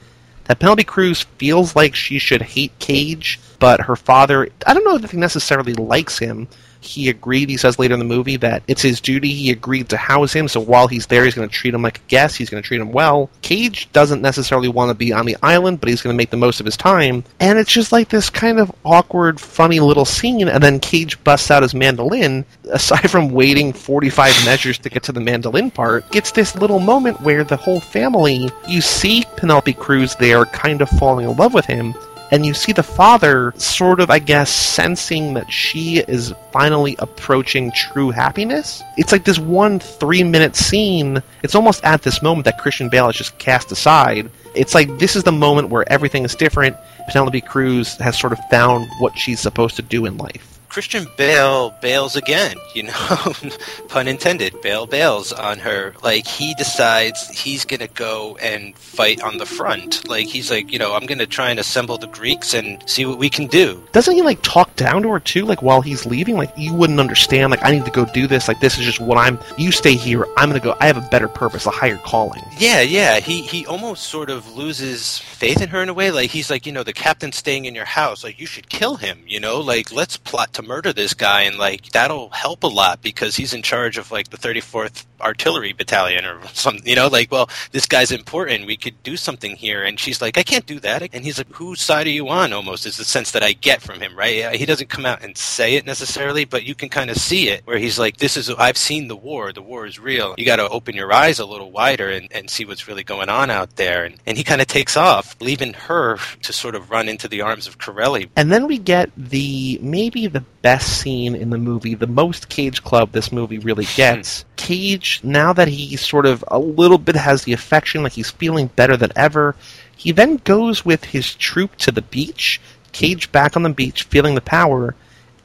[0.44, 4.96] that Penelope Cruz feels like she should hate Cage, but her father, I don't know
[4.96, 6.48] if he necessarily likes him.
[6.84, 9.32] He agreed, he says later in the movie, that it's his duty.
[9.32, 11.98] He agreed to house him, so while he's there, he's going to treat him like
[11.98, 12.36] a guest.
[12.36, 13.30] He's going to treat him well.
[13.42, 16.36] Cage doesn't necessarily want to be on the island, but he's going to make the
[16.36, 17.24] most of his time.
[17.40, 21.50] And it's just like this kind of awkward, funny little scene, and then Cage busts
[21.50, 22.44] out his mandolin.
[22.70, 27.20] Aside from waiting 45 measures to get to the mandolin part, it's this little moment
[27.22, 31.66] where the whole family, you see Penelope Cruz there kind of falling in love with
[31.66, 31.94] him,
[32.34, 37.70] and you see the father sort of, I guess, sensing that she is finally approaching
[37.70, 38.82] true happiness.
[38.96, 41.22] It's like this one three minute scene.
[41.44, 44.28] It's almost at this moment that Christian Bale is just cast aside.
[44.56, 46.76] It's like this is the moment where everything is different.
[47.08, 50.53] Penelope Cruz has sort of found what she's supposed to do in life.
[50.74, 53.32] Christian Bale bails again, you know,
[53.88, 54.60] pun intended.
[54.60, 55.94] Bale bails on her.
[56.02, 60.08] Like he decides he's gonna go and fight on the front.
[60.08, 63.18] Like he's like, you know, I'm gonna try and assemble the Greeks and see what
[63.20, 63.84] we can do.
[63.92, 65.44] Doesn't he like talk down to her too?
[65.44, 67.52] Like while he's leaving, like you wouldn't understand.
[67.52, 68.48] Like I need to go do this.
[68.48, 69.38] Like this is just what I'm.
[69.56, 70.26] You stay here.
[70.36, 70.76] I'm gonna go.
[70.80, 72.42] I have a better purpose, a higher calling.
[72.58, 73.20] Yeah, yeah.
[73.20, 76.10] He he almost sort of loses faith in her in a way.
[76.10, 78.24] Like he's like, you know, the captain's staying in your house.
[78.24, 79.20] Like you should kill him.
[79.24, 83.02] You know, like let's plot to murder this guy and like that'll help a lot
[83.02, 87.30] because he's in charge of like the 34th artillery battalion or something you know like
[87.30, 89.82] well this guy's important we could do something here.
[89.84, 91.02] And she's like i can't do that.
[91.12, 92.52] And he's like whose side are you on?
[92.52, 94.54] almost is the sense that i get from him right?
[94.54, 97.62] He doesn't come out and say it necessarily but you can kind of see it
[97.66, 100.34] where he's like this is i've seen the war the war is real.
[100.36, 103.28] You got to open your eyes a little wider and, and see what's really going
[103.28, 104.04] on out there.
[104.04, 107.40] And, and he kind of takes off leaving her to sort of run into the
[107.40, 108.30] arms of corelli.
[108.36, 112.82] And then we get the maybe the best scene in the movie, the most Cage
[112.82, 113.96] Club this movie really hmm.
[113.96, 114.46] gets.
[114.56, 118.68] Cage, now that he sort of a little bit has the affection, like he's feeling
[118.68, 119.54] better than ever,
[119.94, 122.62] he then goes with his troop to the beach.
[122.92, 124.94] Cage back on the beach, feeling the power,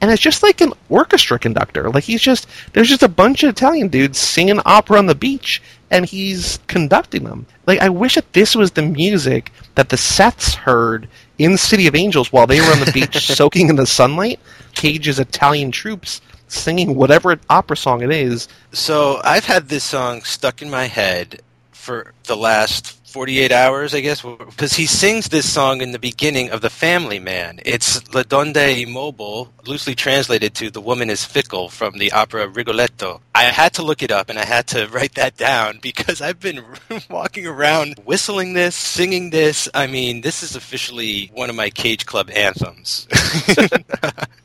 [0.00, 1.90] and it's just like an orchestra conductor.
[1.90, 5.60] Like he's just there's just a bunch of Italian dudes singing opera on the beach,
[5.90, 7.44] and he's conducting them.
[7.66, 11.08] Like I wish that this was the music that the Seths heard
[11.40, 14.38] in City of Angels while they were on the beach soaking in the sunlight.
[14.74, 18.46] Cage's Italian troops singing whatever opera song it is.
[18.72, 21.40] So I've had this song stuck in my head
[21.72, 26.50] for the last 48 hours, I guess, because he sings this song in the beginning
[26.50, 27.58] of The Family Man.
[27.64, 32.46] It's La Donna è mobile, loosely translated to The Woman is Fickle from the opera
[32.46, 33.20] Rigoletto.
[33.34, 36.38] I had to look it up and I had to write that down because I've
[36.38, 36.62] been
[37.10, 39.68] walking around whistling this, singing this.
[39.74, 43.08] I mean, this is officially one of my Cage Club anthems.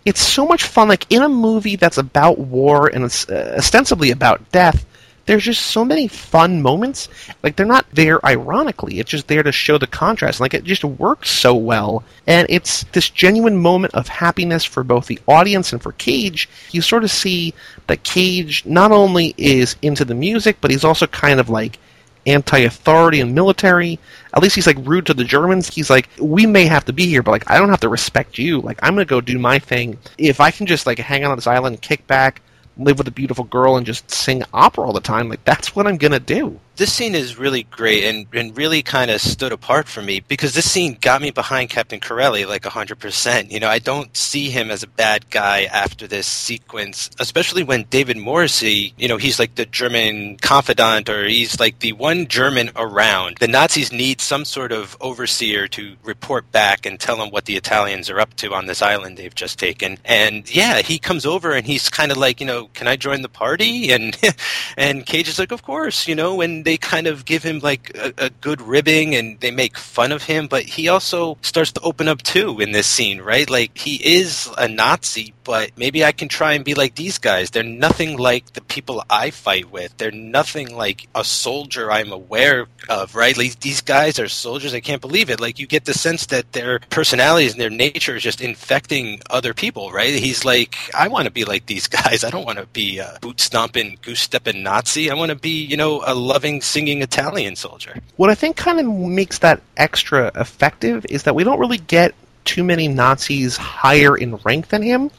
[0.06, 0.88] It's so much fun.
[0.88, 4.86] Like in a movie that's about war and it's ostensibly about death,
[5.26, 7.10] there's just so many fun moments.
[7.44, 10.40] Like they're not there ironically; it's just there to show the contrast.
[10.40, 15.08] Like it just works so well, and it's this genuine moment of happiness for both
[15.08, 16.50] the audience and for Cage.
[16.72, 17.54] You sort of see
[17.88, 21.80] that Cage not only is into the music, but he's also kind of like
[22.28, 24.00] anti-authority and military.
[24.34, 25.74] At least he's like rude to the Germans.
[25.74, 28.38] He's like, we may have to be here, but like I don't have to respect
[28.38, 28.62] you.
[28.62, 29.98] Like I'm gonna go do my thing.
[30.18, 32.42] If I can just like hang out on this island, kick back,
[32.78, 35.88] live with a beautiful girl, and just sing opera all the time, like that's what
[35.88, 39.88] I'm gonna do this scene is really great and, and really kind of stood apart
[39.88, 43.52] for me because this scene got me behind Captain Corelli like 100%.
[43.52, 47.84] You know, I don't see him as a bad guy after this sequence, especially when
[47.90, 52.72] David Morrissey, you know, he's like the German confidant or he's like the one German
[52.76, 53.38] around.
[53.38, 57.56] The Nazis need some sort of overseer to report back and tell them what the
[57.56, 59.98] Italians are up to on this island they've just taken.
[60.04, 63.22] And yeah, he comes over and he's kind of like, you know, can I join
[63.22, 63.92] the party?
[63.92, 64.18] And,
[64.78, 67.96] and Cage is like, of course, you know, and they kind of give him like
[67.96, 71.82] a, a, good ribbing and they make fun of him, but he also starts to
[71.82, 73.50] open up too in this scene, right?
[73.50, 77.52] Like he is a Nazi, but maybe I can try and be like these guys.
[77.52, 79.96] They're nothing like the people I fight with.
[79.98, 83.38] They're nothing like a soldier I'm aware of, right?
[83.38, 84.74] Like these guys are soldiers.
[84.74, 85.40] I can't believe it.
[85.40, 89.54] Like you get the sense that their personalities and their nature is just infecting other
[89.54, 90.14] people, right?
[90.14, 92.24] He's like, I want to be like these guys.
[92.24, 95.12] I don't want to be uh, a boot stomping, goose stepping Nazi.
[95.12, 97.98] I want to be, you know, a loving, singing Italian soldier.
[98.16, 102.14] What I think kind of makes that extra effective is that we don't really get
[102.46, 105.12] too many Nazis higher in rank than him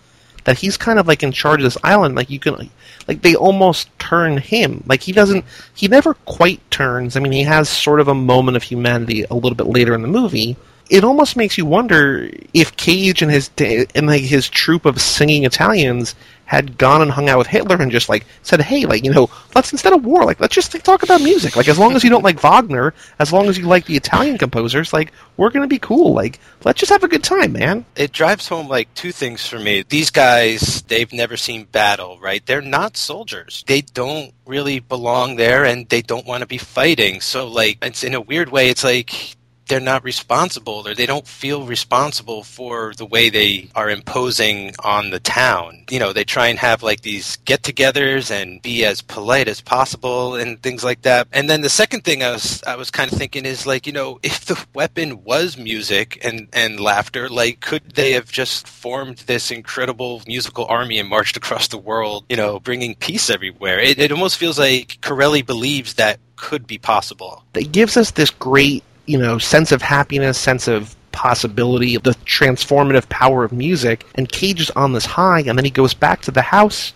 [0.47, 2.15] that he's kind of like in charge of this island.
[2.15, 2.71] Like you can,
[3.09, 4.83] like they almost turn him.
[4.87, 5.45] Like he doesn't,
[5.75, 7.17] he never quite turns.
[7.17, 10.03] I mean, he has sort of a moment of humanity a little bit later in
[10.03, 10.57] the movie.
[10.89, 15.45] It almost makes you wonder if Cage and his and like his troop of singing
[15.45, 16.15] Italians
[16.47, 19.29] had gone and hung out with Hitler and just like said, "Hey, like you know,
[19.55, 21.57] let's instead of war, like let's just like, talk about music.
[21.57, 24.39] Like as long as you don't like Wagner, as long as you like the Italian
[24.39, 26.15] composers, like we're gonna be cool.
[26.15, 29.59] Like let's just have a good time, man." It drives home like two things for
[29.59, 29.85] me.
[29.89, 32.45] These guys, they've never seen battle, right?
[32.47, 33.65] They're not soldiers.
[33.67, 37.21] They don't really belong there, and they don't want to be fighting.
[37.21, 39.37] So like, it's in a weird way, it's like
[39.69, 45.11] they're not responsible or they don't feel responsible for the way they are imposing on
[45.11, 45.85] the town.
[45.91, 49.61] You know, they try and have like these get togethers and be as polite as
[49.61, 51.29] possible and things like that.
[51.33, 53.93] And then the second thing I was I was kind of thinking is like, you
[53.93, 59.19] know, if the weapon was music and, and laughter, like could they have just formed
[59.27, 63.81] this incredible musical army and marched across the world, you know, bringing peace everywhere?
[63.81, 67.43] It, it almost feels like Corelli believes that could be possible.
[67.55, 73.09] It gives us this great you know, sense of happiness, sense of possibility, the transformative
[73.09, 74.05] power of music.
[74.17, 76.93] And Cage is on this high, and then he goes back to the house,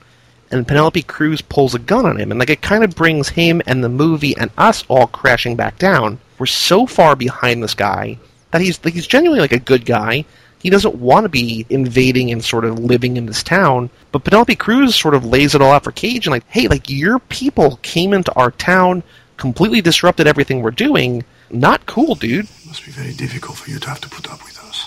[0.51, 2.31] and Penelope Cruz pulls a gun on him.
[2.31, 5.79] And like it kind of brings him and the movie and us all crashing back
[5.79, 6.19] down.
[6.39, 8.19] We're so far behind this guy
[8.51, 10.25] that he's like he's genuinely like a good guy.
[10.59, 13.89] He doesn't want to be invading and sort of living in this town.
[14.13, 16.91] But Penelope Cruz sort of lays it all out for Cage and like, hey, like
[16.91, 19.03] your people came into our town,
[19.39, 22.45] completely disrupted everything we're doing not cool, dude.
[22.45, 24.87] It must be very difficult for you to have to put up with us.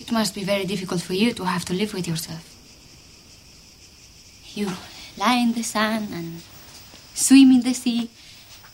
[0.00, 2.44] It must be very difficult for you to have to live with yourself.
[4.54, 4.70] You
[5.16, 6.42] lie in the sun and
[7.14, 8.10] swim in the sea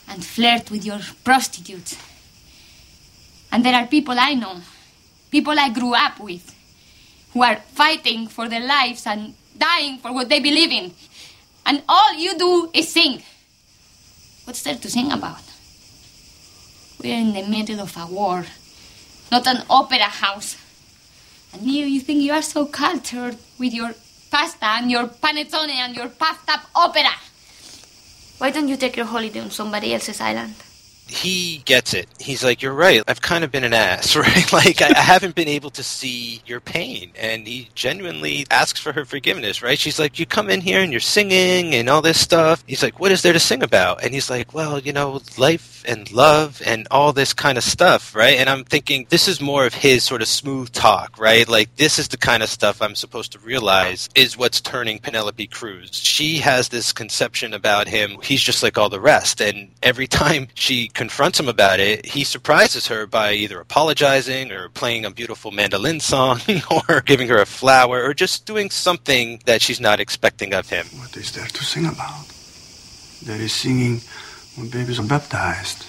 [0.07, 1.97] and flirt with your prostitutes.
[3.51, 4.61] And there are people I know,
[5.31, 6.53] people I grew up with,
[7.33, 10.93] who are fighting for their lives and dying for what they believe in.
[11.65, 13.21] And all you do is sing.
[14.45, 15.41] What's there to sing about?
[17.05, 18.47] We're in the middle of a war,
[19.31, 20.57] not an opera house.
[21.53, 23.93] And you, you think you are so cultured with your
[24.31, 27.13] pasta and your panettone and your puffed up opera.
[28.39, 30.55] Why don't you take your holiday on somebody else's island?
[31.07, 32.07] He gets it.
[32.19, 33.03] He's like, "You're right.
[33.07, 34.51] I've kind of been an ass, right?
[34.51, 38.91] like I, I, haven't been able to see your pain." And he genuinely asks for
[38.93, 39.77] her forgiveness, right?
[39.77, 42.99] She's like, "You come in here and you're singing and all this stuff." He's like,
[42.99, 46.61] "What is there to sing about?" And he's like, "Well, you know, life and love
[46.65, 50.03] and all this kind of stuff, right?" And I'm thinking this is more of his
[50.03, 51.47] sort of smooth talk, right?
[51.47, 55.47] Like this is the kind of stuff I'm supposed to realize is what's turning Penelope
[55.47, 55.93] Cruz.
[55.93, 58.17] She has this conception about him.
[58.23, 62.23] He's just like all the rest, and every time she confronts him about it, he
[62.23, 66.39] surprises her by either apologizing or playing a beautiful mandolin song
[66.89, 70.87] or giving her a flower or just doing something that she's not expecting of him.
[70.97, 72.25] What is there to sing about?
[73.23, 74.01] There is singing
[74.55, 75.83] when babies are baptized,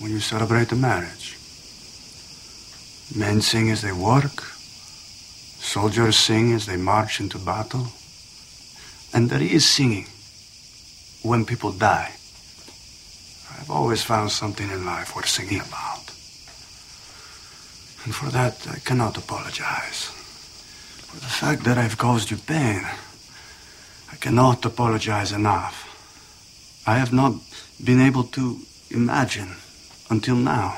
[0.00, 1.36] when you celebrate a marriage.
[3.14, 4.42] Men sing as they work,
[5.60, 7.88] soldiers sing as they march into battle.
[9.14, 10.06] and there is singing
[11.22, 12.12] when people die.
[13.64, 16.04] I've always found something in life worth singing about.
[18.04, 20.10] And for that, I cannot apologize.
[21.08, 22.82] For the fact that I've caused you pain,
[24.12, 25.88] I cannot apologize enough.
[26.86, 27.36] I have not
[27.82, 28.58] been able to
[28.90, 29.56] imagine
[30.10, 30.76] until now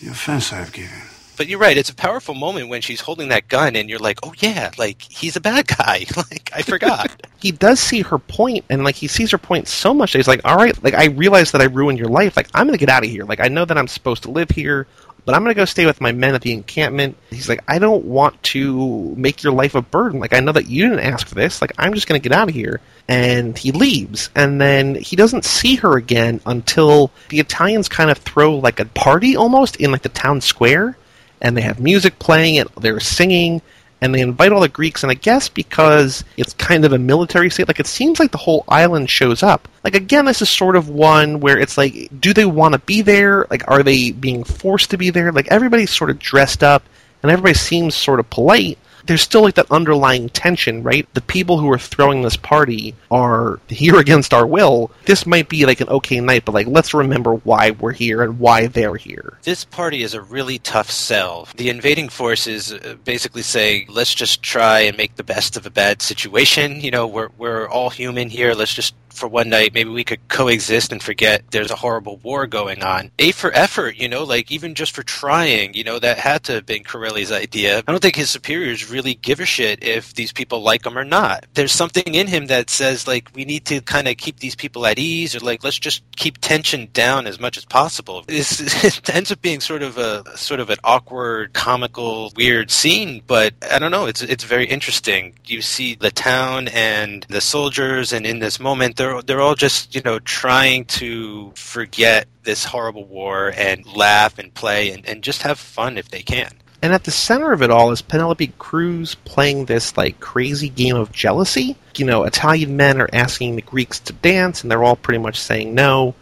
[0.00, 1.02] the offense I have given.
[1.36, 1.76] But you're right.
[1.76, 5.02] It's a powerful moment when she's holding that gun, and you're like, "Oh yeah, like
[5.02, 7.26] he's a bad guy." like I forgot.
[7.38, 10.28] he does see her point, and like he sees her point so much that he's
[10.28, 12.36] like, "All right, like I realize that I ruined your life.
[12.36, 13.24] Like I'm gonna get out of here.
[13.24, 14.86] Like I know that I'm supposed to live here,
[15.26, 18.06] but I'm gonna go stay with my men at the encampment." He's like, "I don't
[18.06, 20.20] want to make your life a burden.
[20.20, 21.60] Like I know that you didn't ask for this.
[21.60, 25.44] Like I'm just gonna get out of here." And he leaves, and then he doesn't
[25.44, 30.02] see her again until the Italians kind of throw like a party almost in like
[30.02, 30.96] the town square
[31.40, 33.60] and they have music playing and they're singing
[34.00, 37.50] and they invite all the Greeks and I guess because it's kind of a military
[37.50, 39.68] state like it seems like the whole island shows up.
[39.84, 43.02] Like again this is sort of one where it's like do they want to be
[43.02, 43.46] there?
[43.50, 45.32] Like are they being forced to be there?
[45.32, 46.82] Like everybody's sort of dressed up
[47.22, 51.12] and everybody seems sort of polite there's still like that underlying tension, right?
[51.14, 54.90] The people who are throwing this party are here against our will.
[55.04, 58.38] This might be like an okay night, but like let's remember why we're here and
[58.38, 59.38] why they're here.
[59.42, 61.48] This party is a really tough sell.
[61.56, 65.70] The invading forces uh, basically say, let's just try and make the best of a
[65.70, 66.80] bad situation.
[66.80, 68.54] You know, we're we're all human here.
[68.54, 72.46] Let's just for one night, maybe we could coexist and forget there's a horrible war
[72.46, 73.10] going on.
[73.18, 76.52] A for effort, you know, like even just for trying, you know, that had to
[76.52, 77.78] have been Corelli's idea.
[77.78, 81.04] I don't think his superiors really give a shit if these people like him or
[81.04, 81.46] not.
[81.54, 84.86] There's something in him that says like we need to kind of keep these people
[84.86, 88.24] at ease or like let's just keep tension down as much as possible.
[88.36, 93.54] It ends up being sort of a sort of an awkward, comical, weird scene, but
[93.70, 95.34] I don't know, it's it's very interesting.
[95.44, 99.94] You see the town and the soldiers and in this moment they're they're all just
[99.94, 105.42] you know trying to forget this horrible war and laugh and play and, and just
[105.42, 106.50] have fun if they can.
[106.82, 110.96] And at the center of it all is Penelope Cruz playing this like crazy game
[110.96, 111.76] of jealousy.
[111.96, 115.40] You know, Italian men are asking the Greeks to dance and they're all pretty much
[115.40, 116.14] saying no.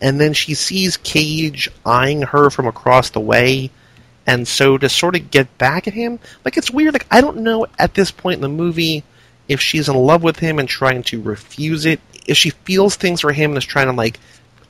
[0.00, 3.70] And then she sees Cage eyeing her from across the way.
[4.26, 6.92] And so to sort of get back at him, like it's weird.
[6.92, 9.04] Like I don't know at this point in the movie
[9.48, 13.20] if she's in love with him and trying to refuse it, if she feels things
[13.20, 14.18] for him and is trying to like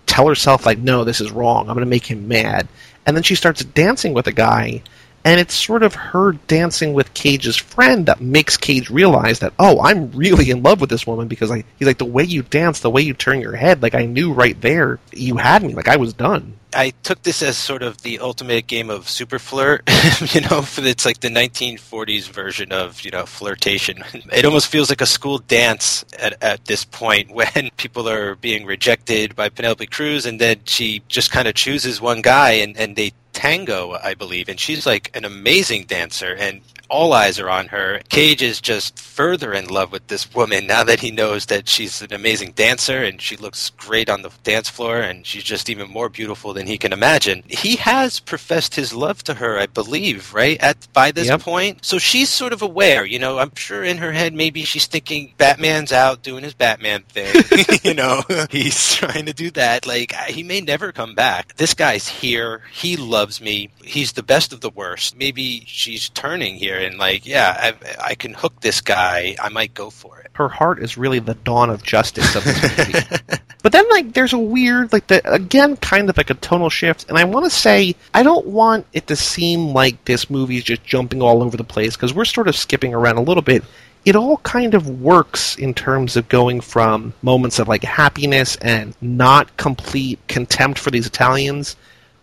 [0.07, 1.69] tell herself like, no, this is wrong.
[1.69, 2.69] I'm going to make him mad.
[3.07, 4.83] And then she starts dancing with a guy,
[5.25, 9.81] and it's sort of her dancing with Cage's friend that makes Cage realize that, oh,
[9.81, 12.81] I'm really in love with this woman because I, he's like, the way you dance,
[12.81, 15.89] the way you turn your head, like I knew right there you had me, like
[15.89, 16.59] I was done.
[16.77, 19.89] I took this as sort of the ultimate game of super flirt,
[20.35, 24.05] you know, it's like the 1940s version of, you know, flirtation.
[24.33, 28.67] It almost feels like a school dance at, at this point when people are being
[28.67, 32.97] rejected by Penelope Cruz and then she just kind of chooses one guy and, and
[32.97, 36.63] they tango, I believe, and she's like an amazing dancer, and
[36.95, 38.01] all eyes are on her.
[38.09, 42.01] Cage is just further in love with this woman now that he knows that she's
[42.01, 45.91] an amazing dancer and she looks great on the dance floor and she's just even
[45.91, 47.43] more beautiful than he can imagine.
[47.49, 50.57] He has professed his love to her, I believe, right?
[50.61, 51.41] At by this Yep.
[51.41, 51.85] point.
[51.85, 55.35] So she's sort of aware, you know, I'm sure in her head maybe she's thinking
[55.37, 57.35] Batman's out doing his Batman thing.
[57.83, 59.85] you know, he's trying to do that.
[59.85, 61.57] Like he may never come back.
[61.57, 62.63] This guy's here.
[62.73, 63.71] He loves me.
[63.83, 65.17] He's the best of the worst.
[65.17, 69.37] Maybe she's turning here and like, yeah, I, I can hook this guy.
[69.41, 70.31] I might go for it.
[70.35, 73.39] Her heart is really the dawn of justice of this movie.
[73.63, 77.09] but then, like, there's a weird, like, the again, kind of like a tonal shift.
[77.09, 80.65] And I want to say, I don't want it to seem like this movie is
[80.65, 83.65] just jumping all over the place because we're sort of skipping around a little bit.
[84.05, 88.95] It all kind of works in terms of going from moments of like happiness and
[89.01, 91.77] not complete contempt for these Italians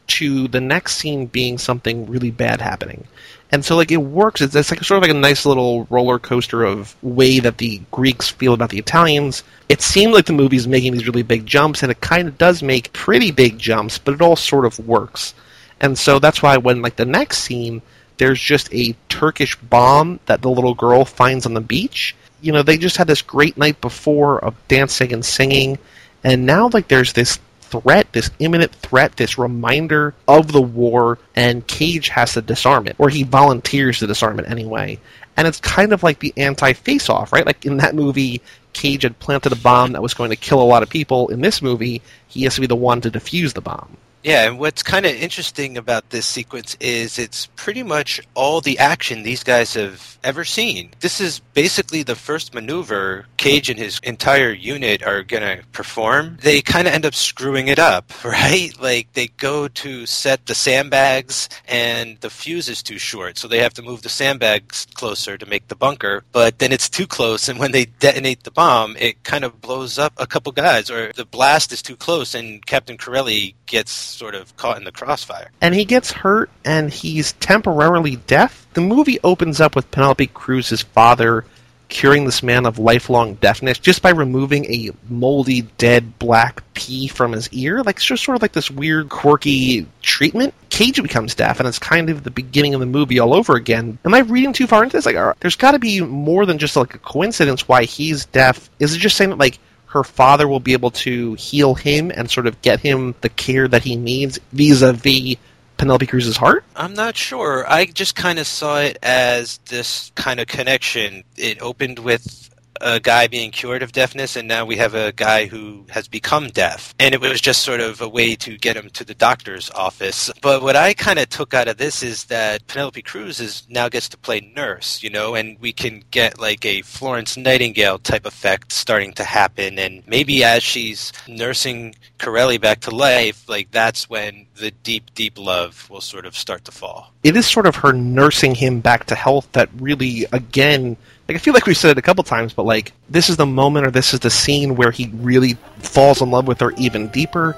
[0.08, 3.08] to the next scene being something really bad happening.
[3.52, 4.40] And so, like, it works.
[4.40, 7.82] It's, it's like sort of like a nice little roller coaster of way that the
[7.92, 9.44] Greeks feel about the Italians.
[9.68, 12.64] It seemed like the movie's making these really big jumps, and it kind of does
[12.64, 15.34] make pretty big jumps, but it all sort of works.
[15.82, 17.82] And so that's why when, like, the next scene,
[18.18, 22.16] there's just a Turkish bomb that the little girl finds on the beach.
[22.40, 25.78] You know, they just had this great night before of dancing and singing,
[26.24, 27.38] and now, like, there's this
[27.72, 32.96] threat, this imminent threat, this reminder of the war, and Cage has to disarm it,
[33.00, 35.00] or he volunteers to disarm it anyway.
[35.38, 37.46] And it's kind of like the anti face off, right?
[37.46, 38.42] Like in that movie,
[38.74, 41.30] Cage had planted a bomb that was going to kill a lot of people.
[41.30, 43.98] In this movie, he has to be the one to defuse the bomb.
[44.24, 48.78] Yeah, and what's kind of interesting about this sequence is it's pretty much all the
[48.78, 50.92] action these guys have ever seen.
[51.00, 56.38] This is basically the first maneuver Cage and his entire unit are going to perform.
[56.42, 58.72] They kind of end up screwing it up, right?
[58.80, 63.58] Like they go to set the sandbags and the fuse is too short, so they
[63.60, 67.50] have to move the sandbags closer to make the bunker, but then it's too close
[67.50, 71.12] and when they detonate the bomb, it kind of blows up a couple guys or
[71.14, 75.52] the blast is too close and Captain Corelli gets sort of caught in the crossfire.
[75.62, 78.68] And he gets hurt and he's temporarily deaf.
[78.74, 81.46] The movie opens up with Penelope Cruz's father
[81.92, 87.34] curing this man of lifelong deafness just by removing a moldy, dead black pea from
[87.34, 87.84] his ear.
[87.84, 90.54] Like, it's just sort of like this weird, quirky treatment.
[90.70, 94.00] Cage becomes deaf, and it's kind of the beginning of the movie all over again.
[94.06, 95.06] Am I reading too far into this?
[95.06, 98.70] Like, there's got to be more than just like a coincidence why he's deaf.
[98.80, 99.60] Is it just saying that, like,
[99.92, 103.68] her father will be able to heal him and sort of get him the care
[103.68, 105.36] that he needs vis-a-vis
[105.78, 106.64] Penelope Cruz's heart?
[106.76, 107.66] I'm not sure.
[107.68, 111.24] I just kind of saw it as this kind of connection.
[111.38, 112.51] It opened with
[112.82, 116.48] a guy being cured of deafness, and now we have a guy who has become
[116.50, 116.94] deaf.
[117.00, 120.32] And it was just sort of a way to get him to the doctor's office.
[120.42, 123.90] But what I kind of took out of this is that Penelope Cruz is now
[123.90, 128.26] gets to play nurse, you know, and we can get like a Florence Nightingale type
[128.26, 129.80] effect starting to happen.
[129.80, 135.38] And maybe as she's nursing Corelli back to life, like that's when the deep, deep
[135.38, 137.12] love will sort of start to fall.
[137.24, 140.98] It is sort of her nursing him back to health that really, again,
[141.32, 143.46] like I feel like we've said it a couple times, but like this is the
[143.46, 147.08] moment or this is the scene where he really falls in love with her even
[147.08, 147.56] deeper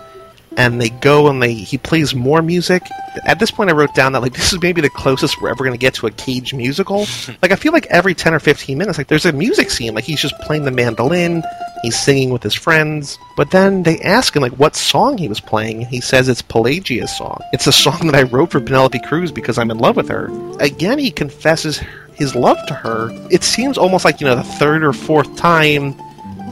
[0.58, 2.84] and they go and they he plays more music.
[3.26, 5.64] At this point, I wrote down that like this is maybe the closest we're ever
[5.64, 7.00] going to get to a Cage musical.
[7.42, 10.04] like I feel like every ten or fifteen minutes, like there's a music scene, like
[10.04, 11.44] he's just playing the mandolin,
[11.82, 13.18] he's singing with his friends.
[13.36, 16.44] But then they ask him like what song he was playing, and he says it's
[16.44, 17.42] Pelagia's song.
[17.54, 20.30] It's a song that I wrote for Penelope Cruz because I'm in love with her.
[20.60, 21.82] Again, he confesses
[22.16, 23.10] his love to her.
[23.30, 25.96] It seems almost like you know the third or fourth time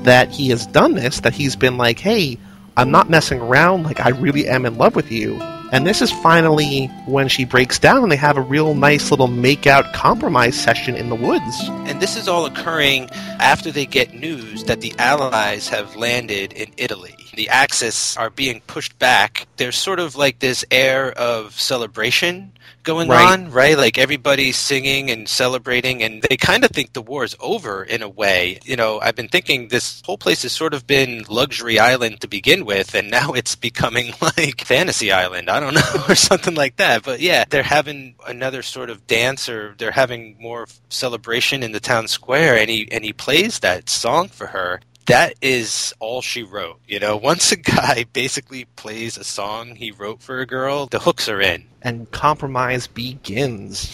[0.03, 2.38] that he has done this that he's been like, hey.
[2.78, 5.36] I'm not messing around, like, I really am in love with you.
[5.74, 9.28] And this is finally when she breaks down and they have a real nice little
[9.28, 11.70] make out compromise session in the woods.
[11.86, 13.09] And this is all occurring
[13.39, 17.16] after they get news that the Allies have landed in Italy.
[17.36, 19.47] The Axis are being pushed back.
[19.57, 22.53] There's sort of like this air of celebration
[22.84, 23.32] going Right.
[23.34, 23.78] on, right?
[23.78, 28.10] Like everybody's singing and celebrating, and they kind of think the war's over in a
[28.10, 28.60] way.
[28.64, 32.28] You know, I've been thinking this whole place has sort of been luxury island to
[32.28, 35.50] begin with, and now it's becoming like fantasy island.
[35.50, 37.04] I don't know, or something like that.
[37.04, 41.80] But yeah, they're having another sort of dance, or they're having more celebration in the
[41.80, 44.82] town square, and he and he plays that song for her.
[45.12, 46.80] That is all she wrote.
[46.88, 50.99] You know, once a guy basically plays a song he wrote for a girl, the
[50.99, 51.66] hooks are in.
[51.82, 53.91] and compromise begins.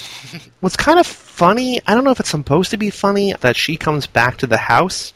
[0.60, 3.78] What's kind of funny, I don't know if it's supposed to be funny, that she
[3.78, 5.12] comes back to the house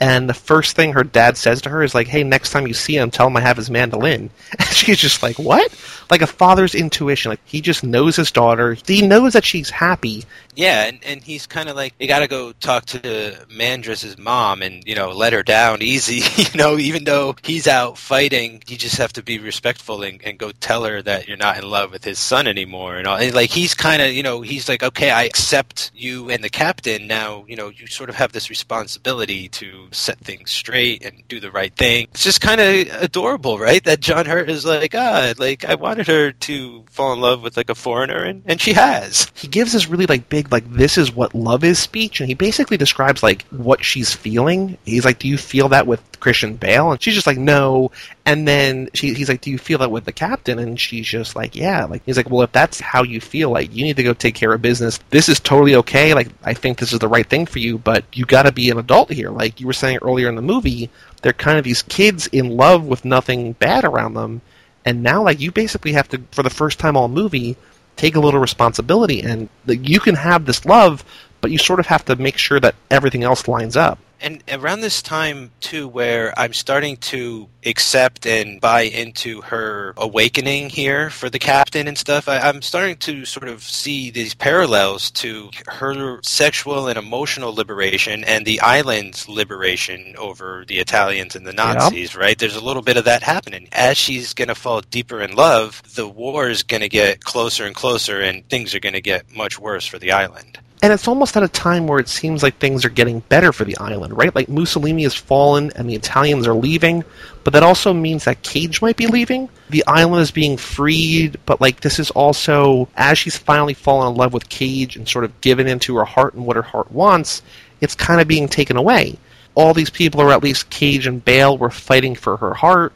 [0.00, 2.74] and the first thing her dad says to her is like, "Hey, next time you
[2.74, 5.74] see him, tell him I have his mandolin." And she's just like, "What?"
[6.10, 7.30] Like a father's intuition.
[7.30, 8.76] Like he just knows his daughter.
[8.86, 10.24] He knows that she's happy.
[10.56, 14.62] Yeah, and, and he's kind of like, you got to go talk to Mandras's mom
[14.62, 16.22] and, you know, let her down easy.
[16.42, 20.38] you know, even though he's out fighting, you just have to be respectful and, and
[20.38, 22.96] go tell her that you're not in love with his son anymore.
[22.96, 23.18] And, all.
[23.18, 26.48] and like, he's kind of, you know, he's like, okay, I accept you and the
[26.48, 27.06] captain.
[27.06, 31.40] Now, you know, you sort of have this responsibility to set things straight and do
[31.40, 32.08] the right thing.
[32.10, 33.82] It's just kind of adorable, right?
[33.84, 37.56] That John Hurt is like, ah, like, I wanted her to fall in love with
[37.56, 39.30] like a foreigner, and, and she has.
[39.34, 42.34] He gives this really like big like this is what love is speech and he
[42.34, 44.76] basically describes like what she's feeling.
[44.84, 47.92] He's like, "Do you feel that with Christian Bale?" And she's just like, "No."
[48.24, 51.36] And then she, he's like, "Do you feel that with the captain?" And she's just
[51.36, 54.02] like, "Yeah." Like he's like, "Well, if that's how you feel, like you need to
[54.02, 54.98] go take care of business.
[55.10, 56.14] This is totally okay.
[56.14, 58.70] Like I think this is the right thing for you, but you got to be
[58.70, 59.30] an adult here.
[59.30, 60.90] Like you were saying earlier in the movie,
[61.22, 64.40] they're kind of these kids in love with nothing bad around them."
[64.84, 67.56] And now, like, you basically have to, for the first time all movie,
[67.96, 69.20] take a little responsibility.
[69.20, 71.04] And like, you can have this love,
[71.40, 73.98] but you sort of have to make sure that everything else lines up.
[74.20, 80.70] And around this time, too, where I'm starting to accept and buy into her awakening
[80.70, 85.10] here for the captain and stuff, I, I'm starting to sort of see these parallels
[85.12, 91.52] to her sexual and emotional liberation and the island's liberation over the Italians and the
[91.52, 92.38] Nazis, right?
[92.38, 93.68] There's a little bit of that happening.
[93.72, 97.64] As she's going to fall deeper in love, the war is going to get closer
[97.64, 100.58] and closer, and things are going to get much worse for the island.
[100.82, 103.64] And it's almost at a time where it seems like things are getting better for
[103.64, 104.34] the island, right?
[104.34, 107.02] Like Mussolini has fallen and the Italians are leaving,
[107.44, 109.48] but that also means that Cage might be leaving.
[109.70, 114.18] The island is being freed, but like this is also as she's finally fallen in
[114.18, 117.42] love with Cage and sort of given into her heart and what her heart wants,
[117.80, 119.16] it's kind of being taken away.
[119.54, 122.92] All these people, or at least Cage and Bale, were fighting for her heart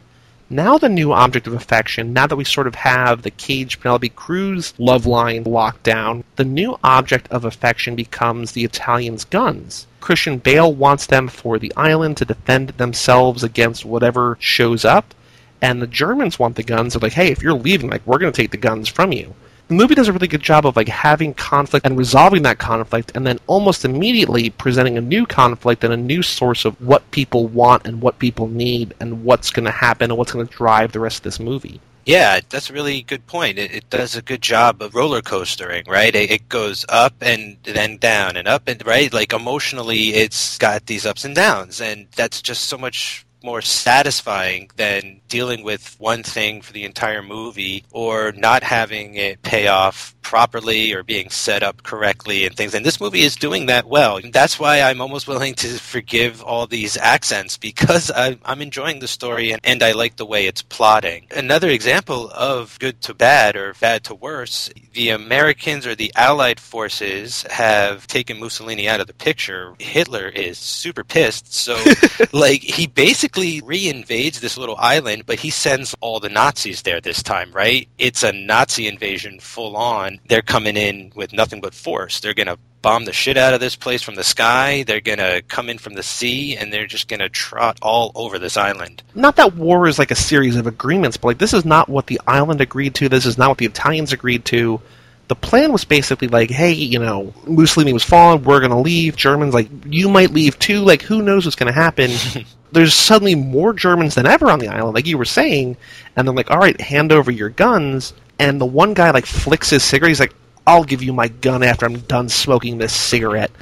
[0.50, 4.08] now the new object of affection, now that we sort of have the Cage Penelope
[4.10, 9.86] Cruz love line locked down, the new object of affection becomes the Italians' guns.
[10.00, 15.14] Christian Bale wants them for the island to defend themselves against whatever shows up,
[15.62, 16.94] and the Germans want the guns.
[16.94, 19.34] They're like, hey, if you're leaving, like we're going to take the guns from you
[19.70, 23.12] the movie does a really good job of like having conflict and resolving that conflict
[23.14, 27.46] and then almost immediately presenting a new conflict and a new source of what people
[27.46, 30.90] want and what people need and what's going to happen and what's going to drive
[30.90, 33.58] the rest of this movie yeah, that's a really good point.
[33.58, 36.12] It, it, does a good job of roller coastering, right?
[36.12, 39.12] It, it, goes up and then down and up and right.
[39.12, 44.70] Like emotionally, it's got these ups and downs, and that's just so much more satisfying
[44.76, 50.14] than dealing with one thing for the entire movie or not having it pay off
[50.22, 52.74] properly or being set up correctly and things.
[52.74, 54.18] And this movie is doing that well.
[54.18, 59.00] And that's why I'm almost willing to forgive all these accents because I, am enjoying
[59.00, 61.26] the story and, and I like the way it's plotting.
[61.34, 66.60] Another example of good to bad or bad to worse, the Americans or the Allied
[66.60, 69.74] forces have taken Mussolini out of the picture.
[69.78, 71.52] Hitler is super pissed.
[71.52, 71.82] So,
[72.32, 77.22] like, he basically reinvades this little island, but he sends all the Nazis there this
[77.22, 77.88] time, right?
[77.98, 82.20] It's a Nazi invasion full on they're coming in with nothing but force.
[82.20, 84.84] They're going to bomb the shit out of this place from the sky.
[84.84, 88.12] They're going to come in from the sea, and they're just going to trot all
[88.14, 89.02] over this island.
[89.14, 92.06] Not that war is like a series of agreements, but like this is not what
[92.06, 93.08] the island agreed to.
[93.08, 94.80] This is not what the Italians agreed to.
[95.28, 98.42] The plan was basically like, hey, you know, Mussolini was fallen.
[98.42, 99.14] We're going to leave.
[99.14, 100.80] Germans, like, you might leave too.
[100.80, 102.10] Like, who knows what's going to happen?
[102.72, 105.76] There's suddenly more Germans than ever on the island, like you were saying,
[106.14, 109.70] and they're like, all right, hand over your guns and the one guy like flicks
[109.70, 110.08] his cigarette.
[110.08, 110.34] He's like,
[110.66, 113.52] "I'll give you my gun after I'm done smoking this cigarette,"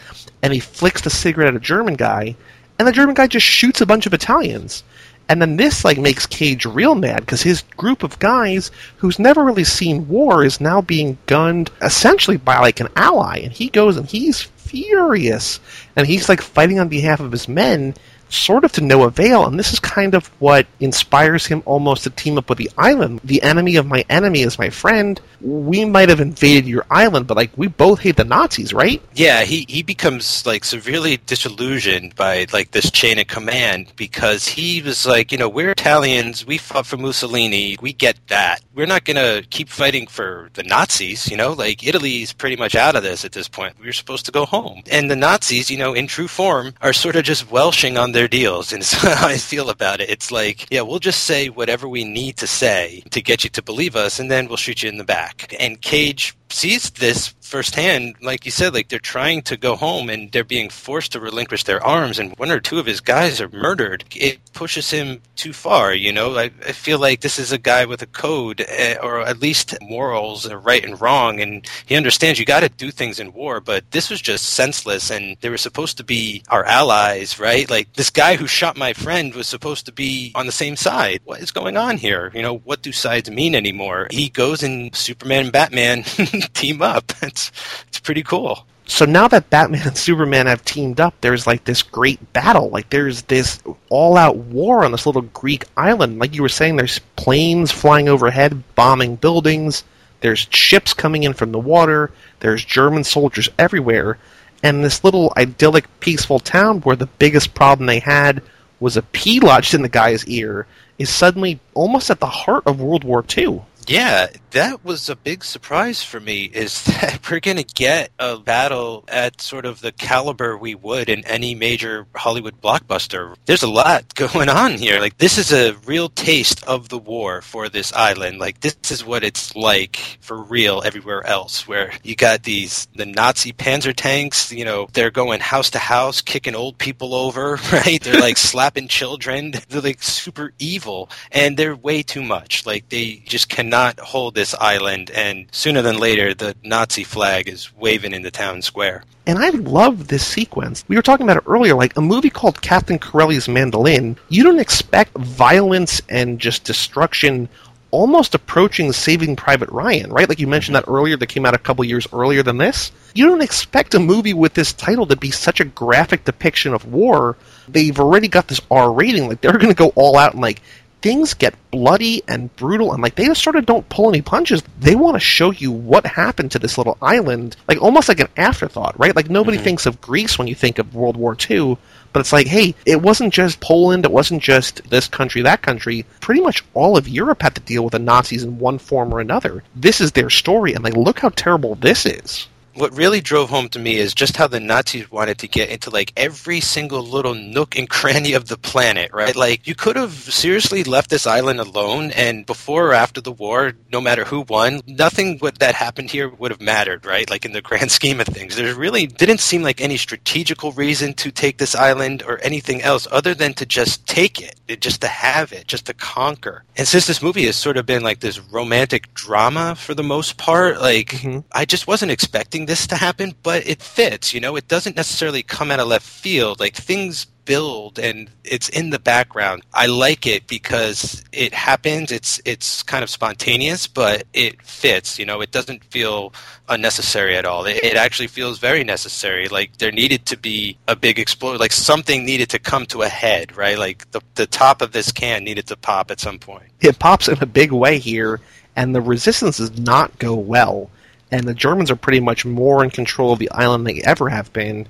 [0.41, 2.37] and he flicks the cigarette at a German guy,
[2.79, 4.85] and the German guy just shoots a bunch of Italians.
[5.29, 9.45] And then this like makes Cage real mad because his group of guys who's never
[9.45, 13.97] really seen war is now being gunned essentially by like an ally, and he goes
[13.97, 15.59] and he's furious,
[15.97, 17.95] and he's like fighting on behalf of his men,
[18.29, 22.11] sort of to no avail, and this is kind of what inspires him almost to
[22.11, 23.20] team up with the island.
[23.24, 25.20] The enemy of my enemy is my friend.
[25.41, 29.03] We might have invaded your island, but like we both hate the Nazis, right?
[29.14, 34.83] Yeah, he, he becomes like severely disillusioned by like this chain of command because he
[34.83, 38.61] was like, you know, we're Italians, we fought for Mussolini, we get that.
[38.74, 42.97] We're not gonna keep fighting for the Nazis, you know, like Italy's pretty much out
[42.97, 43.76] of this at this point.
[43.81, 44.83] We're supposed to go home.
[44.91, 48.29] And the Nazis, you know, in true form, are sort of just welshing on their
[48.29, 50.11] deals, and how I feel about it.
[50.11, 53.62] It's like, yeah, we'll just say whatever we need to say to get you to
[53.62, 55.55] believe us, and then we'll shoot you in the back.
[55.61, 60.30] And Cage sees this firsthand, like you said, like they're trying to go home and
[60.32, 63.49] they're being forced to relinquish their arms, and one or two of his guys are
[63.49, 64.05] murdered.
[64.14, 66.36] It pushes him too far, you know.
[66.36, 69.76] I, I feel like this is a guy with a code, uh, or at least
[69.80, 73.90] morals, right and wrong, and he understands you got to do things in war, but
[73.92, 77.68] this was just senseless, and they were supposed to be our allies, right?
[77.70, 81.20] Like this guy who shot my friend was supposed to be on the same side.
[81.24, 82.30] What is going on here?
[82.34, 84.09] You know, what do sides mean anymore?
[84.11, 86.05] He goes in Superman and Batman
[86.55, 87.12] team up.
[87.22, 87.53] It's
[87.89, 88.64] it's pretty cool.
[88.86, 92.70] So now that Batman and Superman have teamed up, there's like this great battle.
[92.70, 96.18] Like there's this all-out war on this little Greek island.
[96.18, 99.84] Like you were saying, there's planes flying overhead, bombing buildings.
[100.20, 102.11] There's ships coming in from the water.
[102.41, 104.16] There's German soldiers everywhere.
[104.62, 108.43] And this little idyllic, peaceful town where the biggest problem they had
[108.80, 110.66] was a pea lodged in the guy's ear
[110.99, 113.62] is suddenly almost at the heart of World War II.
[113.89, 118.36] Yeah, that was a big surprise for me is that we're going to get a
[118.39, 123.34] battle at sort of the caliber we would in any major Hollywood blockbuster.
[123.47, 125.01] There's a lot going on here.
[125.01, 128.39] Like this is a real taste of the war for this island.
[128.39, 133.07] Like this is what it's like for real everywhere else where you got these the
[133.07, 138.03] Nazi panzer tanks, you know, they're going house to house kicking old people over, right?
[138.03, 139.55] They're like slapping children.
[139.70, 142.66] They're like super evil and they're way too much.
[142.66, 147.49] Like they just cannot not hold this island, and sooner than later, the Nazi flag
[147.49, 149.05] is waving in the town square.
[149.24, 150.85] And I love this sequence.
[150.89, 154.16] We were talking about it earlier, like a movie called Captain Corelli's Mandolin.
[154.31, 157.49] You don't expect violence and just destruction
[157.91, 160.29] almost approaching Saving Private Ryan, right?
[160.29, 162.91] Like you mentioned that earlier, that came out a couple years earlier than this.
[163.14, 166.85] You don't expect a movie with this title to be such a graphic depiction of
[166.85, 167.37] war.
[167.68, 169.29] They've already got this R rating.
[169.29, 170.61] Like they're going to go all out and like
[171.01, 174.62] things get bloody and brutal and like they just sort of don't pull any punches.
[174.80, 178.28] They want to show you what happened to this little island, like almost like an
[178.36, 179.14] afterthought, right?
[179.14, 179.64] Like nobody mm-hmm.
[179.64, 181.76] thinks of Greece when you think of World War II,
[182.12, 186.05] but it's like, hey, it wasn't just Poland, it wasn't just this country, that country.
[186.20, 189.20] Pretty much all of Europe had to deal with the Nazis in one form or
[189.20, 189.62] another.
[189.76, 192.49] This is their story, and like, look how terrible this is
[192.79, 195.91] what really drove home to me is just how the Nazis wanted to get into
[195.91, 199.35] like every single little nook and cranny of the planet, right?
[199.35, 203.72] Like you could have seriously left this island alone and before or after the war,
[203.93, 207.29] no matter who won, nothing what that happened here would have mattered, right?
[207.29, 208.57] Like in the grand scheme of things.
[208.57, 213.07] There really didn't seem like any strategical reason to take this island or anything else
[213.11, 216.64] other than to just take it, just to have it, just to conquer.
[216.76, 220.37] And since this movie has sort of been like this romantic drama for the most
[220.37, 221.41] part, like mm-hmm.
[221.53, 224.35] I just wasn't expecting this to happen, but it fits.
[224.35, 226.61] You know, it doesn't necessarily come out of left field.
[226.61, 229.62] Like things build and it's in the background.
[229.73, 232.12] I like it because it happens.
[232.12, 235.19] It's it's kind of spontaneous, but it fits.
[235.19, 236.35] You know, it doesn't feel
[236.69, 237.64] unnecessary at all.
[237.64, 239.49] It, it actually feels very necessary.
[239.49, 241.59] Like there needed to be a big explosion.
[241.59, 243.79] Like something needed to come to a head, right?
[243.79, 246.69] Like the the top of this can needed to pop at some point.
[246.83, 248.41] It pops in a big way here,
[248.77, 250.91] and the resistance does not go well
[251.31, 254.29] and the Germans are pretty much more in control of the island than they ever
[254.29, 254.87] have been.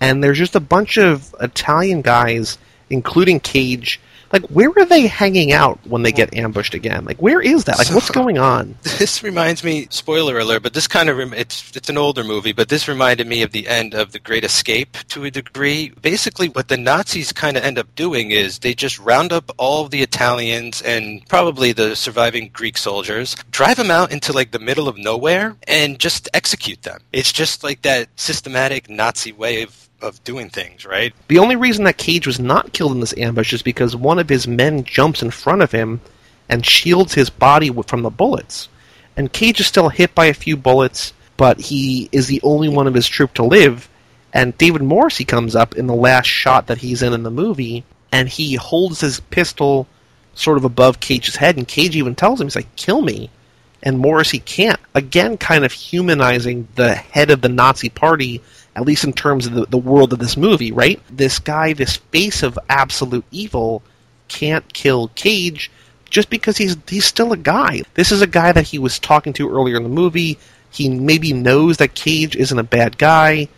[0.00, 2.58] And there's just a bunch of Italian guys,
[2.90, 4.00] including Cage,
[4.34, 7.04] like where are they hanging out when they get ambushed again?
[7.04, 7.78] Like where is that?
[7.78, 8.76] Like what's going on?
[9.04, 12.52] This reminds me, spoiler alert, but this kind of rem- it's it's an older movie,
[12.52, 15.90] but this reminded me of the end of The Great Escape to a degree.
[16.00, 19.88] Basically, what the Nazis kind of end up doing is they just round up all
[19.88, 24.88] the Italians and probably the surviving Greek soldiers, drive them out into like the middle
[24.88, 27.00] of nowhere, and just execute them.
[27.12, 31.12] It's just like that systematic Nazi way of of doing things, right?
[31.28, 34.28] The only reason that Cage was not killed in this ambush is because one of
[34.28, 36.00] his men jumps in front of him
[36.48, 38.68] and shields his body from the bullets.
[39.16, 42.86] And Cage is still hit by a few bullets, but he is the only one
[42.86, 43.88] of his troop to live.
[44.32, 47.84] And David Morrissey comes up in the last shot that he's in in the movie,
[48.12, 49.86] and he holds his pistol
[50.34, 53.30] sort of above Cage's head, and Cage even tells him, he's like, kill me.
[53.82, 54.80] And Morrissey can't.
[54.94, 58.42] Again, kind of humanizing the head of the Nazi party
[58.76, 61.00] at least in terms of the, the world of this movie, right?
[61.10, 63.82] This guy, this face of absolute evil,
[64.28, 65.70] can't kill Cage
[66.10, 67.82] just because he's he's still a guy.
[67.94, 70.38] This is a guy that he was talking to earlier in the movie.
[70.70, 73.48] He maybe knows that Cage isn't a bad guy,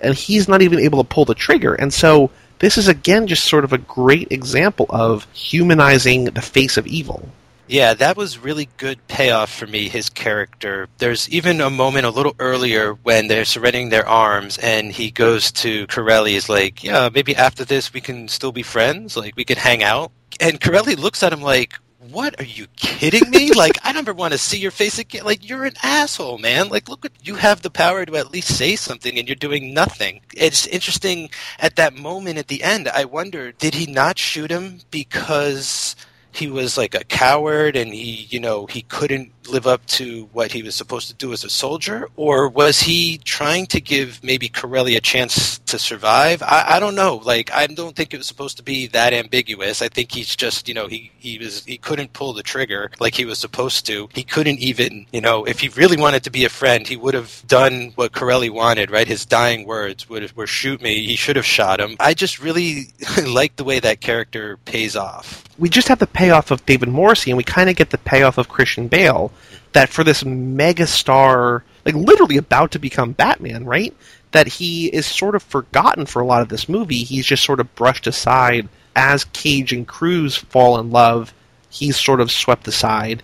[0.00, 1.74] and he's not even able to pull the trigger.
[1.74, 6.76] And so this is again just sort of a great example of humanizing the face
[6.76, 7.28] of evil.
[7.66, 10.88] Yeah, that was really good payoff for me, his character.
[10.98, 15.52] There's even a moment a little earlier when they're surrendering their arms and he goes
[15.52, 19.44] to Corelli, is like, Yeah, maybe after this we can still be friends, like we
[19.44, 20.12] could hang out.
[20.40, 21.74] And Corelli looks at him like,
[22.10, 23.52] what are you kidding me?
[23.54, 25.24] like, I never want to see your face again.
[25.24, 26.68] Like, you're an asshole, man.
[26.68, 29.72] Like, look, at, you have the power to at least say something, and you're doing
[29.72, 30.20] nothing.
[30.34, 31.30] It's interesting.
[31.58, 35.94] At that moment, at the end, I wonder, did he not shoot him because
[36.32, 40.52] he was like a coward and he, you know, he couldn't live up to what
[40.52, 42.08] he was supposed to do as a soldier?
[42.16, 46.42] Or was he trying to give maybe Corelli a chance to survive?
[46.42, 47.16] I, I don't know.
[47.16, 49.82] Like, I don't think it was supposed to be that ambiguous.
[49.82, 53.14] I think he's just, you know, he, he was, he couldn't pull the trigger like
[53.14, 54.08] he was supposed to.
[54.14, 57.14] He couldn't even, you know, if he really wanted to be a friend, he would
[57.14, 59.06] have done what Corelli wanted, right?
[59.06, 61.04] His dying words would have, were shoot me.
[61.04, 61.96] He should have shot him.
[62.00, 62.92] I just really
[63.26, 65.44] like the way that character pays off.
[65.62, 68.36] We just have the payoff of David Morrissey and we kind of get the payoff
[68.36, 69.30] of Christian Bale
[69.74, 73.94] that for this megastar, like literally about to become Batman, right?
[74.32, 77.04] That he is sort of forgotten for a lot of this movie.
[77.04, 81.32] He's just sort of brushed aside as Cage and Cruz fall in love.
[81.70, 83.22] He's sort of swept aside,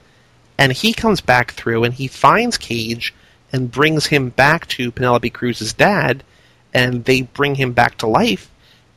[0.58, 3.12] and he comes back through and he finds Cage
[3.52, 6.22] and brings him back to Penelope Cruz's dad,
[6.72, 8.48] and they bring him back to life.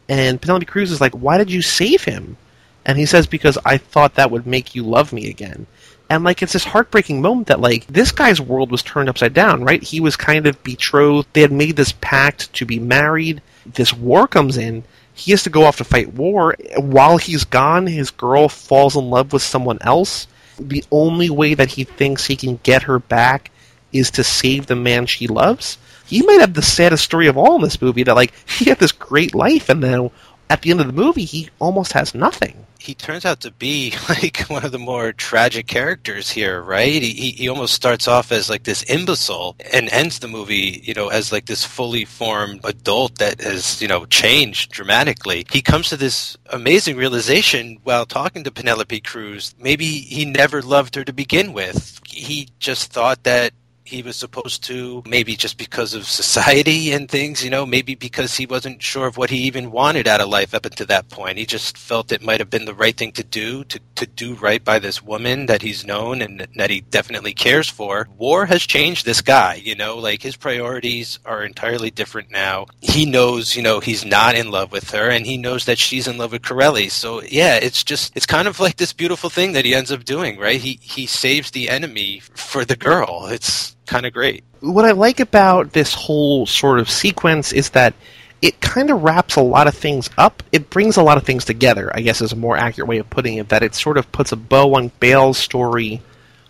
[0.08, 2.38] And Penelope Cruz is like, "Why did you save him?"
[2.86, 5.68] And he says, "Because I thought that would make you love me again."
[6.10, 9.64] And like it's this heartbreaking moment that like this guy's world was turned upside down,
[9.64, 9.82] right?
[9.82, 11.30] He was kind of betrothed.
[11.32, 13.42] They had made this pact to be married.
[13.66, 14.84] This war comes in.
[15.14, 16.56] He has to go off to fight war.
[16.78, 20.28] While he's gone, his girl falls in love with someone else.
[20.60, 23.52] The only way that he thinks he can get her back
[23.94, 25.78] is to save the man she loves.
[26.06, 28.80] He might have the saddest story of all in this movie that like he had
[28.80, 30.12] this great life and then
[30.52, 32.68] at the end of the movie, he almost has nothing.
[32.80, 37.02] he turns out to be like one of the more tragic characters here, right?
[37.02, 41.10] He, he almost starts off as like this imbecile and ends the movie, you know,
[41.10, 45.46] as like this fully formed adult that has, you know, changed dramatically.
[45.52, 49.54] He comes to this amazing realization while talking to Penelope Cruz.
[49.60, 52.00] Maybe he never loved her to begin with.
[52.08, 53.54] He just thought that
[53.92, 58.36] he was supposed to, maybe just because of society and things, you know, maybe because
[58.36, 61.38] he wasn't sure of what he even wanted out of life up until that point.
[61.38, 64.36] He just felt it might have been the right thing to do, to, to do
[64.36, 68.08] right by this woman that he's known and that he definitely cares for.
[68.18, 72.68] War has changed this guy, you know, like his priorities are entirely different now.
[72.80, 76.08] He knows, you know, he's not in love with her and he knows that she's
[76.08, 76.88] in love with Corelli.
[76.88, 80.06] So yeah, it's just, it's kind of like this beautiful thing that he ends up
[80.06, 80.62] doing, right?
[80.62, 83.28] He, he saves the enemy for the girl.
[83.28, 84.44] It's, kind of great.
[84.62, 87.94] What I like about this whole sort of sequence is that
[88.42, 90.42] it kind of wraps a lot of things up.
[90.54, 93.10] It brings a lot of things together, I guess is a more accurate way of
[93.10, 96.02] putting it, that it sort of puts a bow on Bale's story.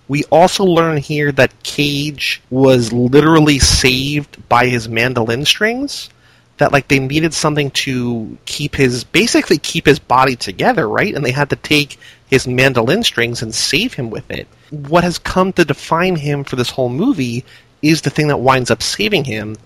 [0.08, 6.10] We also learn here that Cage was literally saved by his mandolin strings.
[6.58, 11.16] That like they needed something to keep his basically keep his body together, right?
[11.16, 11.98] And they had to take
[12.30, 14.48] his mandolin strings and save him with it.
[14.72, 17.46] What has come to define him for this whole movie
[17.82, 19.58] is the thing that winds up saving him.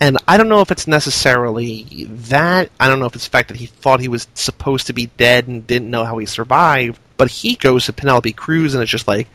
[0.00, 2.70] And I don't know if it's necessarily that.
[2.80, 5.06] I don't know if it's the fact that he thought he was supposed to be
[5.06, 6.98] dead and didn't know how he survived.
[7.16, 9.28] But he goes to Penelope Cruz and it's just like,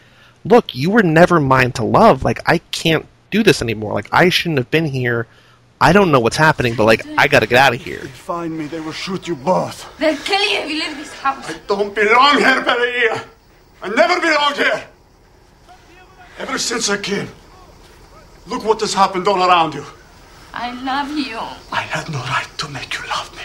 [0.44, 2.24] look, you were never mine to love.
[2.24, 3.94] Like, I can't do this anymore.
[3.94, 5.28] Like, I shouldn't have been here.
[5.80, 8.00] I don't know what's happening, but like, I gotta get out of here.
[8.00, 9.88] Find me, they will shoot you both.
[10.00, 11.50] They'll kill you if you leave this house.
[11.50, 13.24] I don't belong here, Pelagia.
[13.84, 14.88] I never belonged here.
[16.40, 17.30] Ever since I came.
[18.46, 19.84] Look what has happened all around you.
[20.54, 21.38] I love you.
[21.72, 23.44] I had no right to make you love me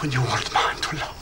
[0.00, 1.20] when you weren't mine to love.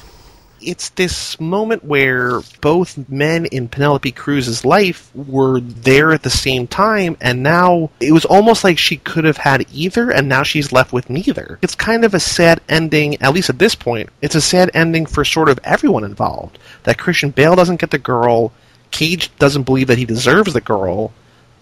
[0.60, 6.66] It's this moment where both men in Penelope Cruz's life were there at the same
[6.68, 10.72] time, and now it was almost like she could have had either, and now she's
[10.72, 11.58] left with neither.
[11.62, 14.10] It's kind of a sad ending, at least at this point.
[14.22, 16.58] It's a sad ending for sort of everyone involved.
[16.84, 18.52] That Christian Bale doesn't get the girl,
[18.92, 21.12] Cage doesn't believe that he deserves the girl,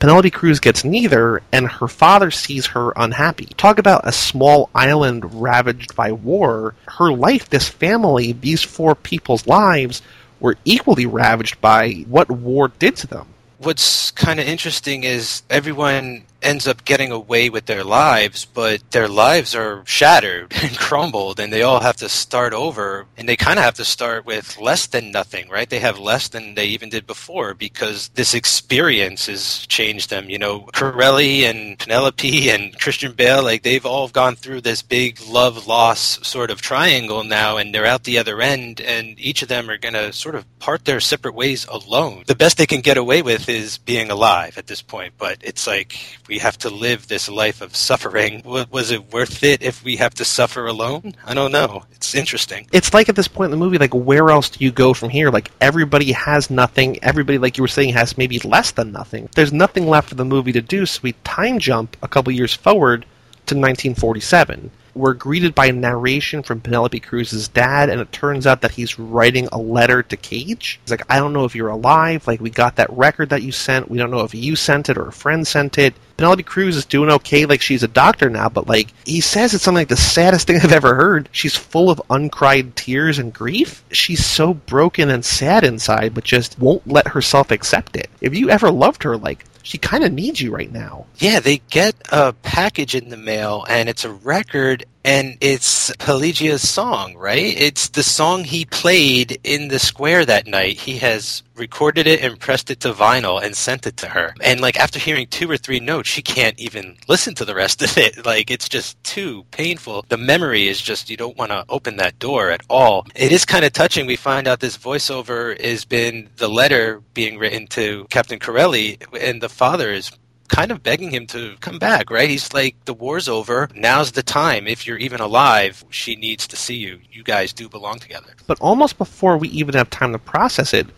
[0.00, 3.44] Penelope Cruz gets neither, and her father sees her unhappy.
[3.58, 6.74] Talk about a small island ravaged by war.
[6.88, 10.00] Her life, this family, these four people's lives
[10.40, 13.26] were equally ravaged by what war did to them.
[13.58, 19.08] What's kind of interesting is everyone ends up getting away with their lives, but their
[19.08, 23.06] lives are shattered and crumbled, and they all have to start over.
[23.16, 25.68] And they kind of have to start with less than nothing, right?
[25.68, 30.30] They have less than they even did before because this experience has changed them.
[30.30, 35.20] You know, Corelli and Penelope and Christian Bale, like they've all gone through this big
[35.26, 39.48] love loss sort of triangle now, and they're out the other end, and each of
[39.48, 42.24] them are going to sort of part their separate ways alone.
[42.26, 45.66] The best they can get away with is being alive at this point, but it's
[45.66, 45.96] like
[46.30, 48.42] we have to live this life of suffering.
[48.44, 51.14] Was it worth it if we have to suffer alone?
[51.26, 51.82] I don't know.
[51.90, 52.68] It's interesting.
[52.72, 55.10] It's like at this point in the movie, like where else do you go from
[55.10, 55.30] here?
[55.30, 57.02] Like everybody has nothing.
[57.02, 59.28] Everybody, like you were saying, has maybe less than nothing.
[59.34, 62.54] There's nothing left for the movie to do, so we time jump a couple years
[62.54, 63.02] forward
[63.46, 64.70] to 1947.
[64.94, 68.98] We're greeted by a narration from Penelope Cruz's dad, and it turns out that he's
[68.98, 70.80] writing a letter to Cage.
[70.82, 72.26] He's like, I don't know if you're alive.
[72.26, 73.90] Like, we got that record that you sent.
[73.90, 75.94] We don't know if you sent it or a friend sent it.
[76.16, 77.46] Penelope Cruz is doing okay.
[77.46, 80.56] Like, she's a doctor now, but, like, he says it's something like the saddest thing
[80.62, 81.28] I've ever heard.
[81.32, 83.84] She's full of uncried tears and grief.
[83.90, 88.10] She's so broken and sad inside, but just won't let herself accept it.
[88.20, 91.06] If you ever loved her, like, she kind of needs you right now.
[91.18, 96.68] Yeah, they get a package in the mail, and it's a record, and it's Pelagia's
[96.68, 97.54] song, right?
[97.56, 100.78] It's the song he played in the square that night.
[100.78, 104.34] He has recorded it and pressed it to vinyl and sent it to her.
[104.42, 107.82] And like after hearing two or three notes, she can't even listen to the rest
[107.84, 108.24] of it.
[108.26, 110.04] Like it's just too painful.
[110.08, 113.06] The memory is just you don't want to open that door at all.
[113.14, 114.06] It is kind of touching.
[114.06, 119.40] We find out this voiceover has been the letter being written to Captain Corelli, and
[119.42, 120.10] the father is
[120.50, 122.28] kind of begging him to come back, right?
[122.28, 123.68] He's like, the war's over.
[123.74, 124.66] Now's the time.
[124.66, 127.00] If you're even alive, she needs to see you.
[127.10, 128.32] You guys do belong together.
[128.46, 130.88] But almost before we even have time to process it,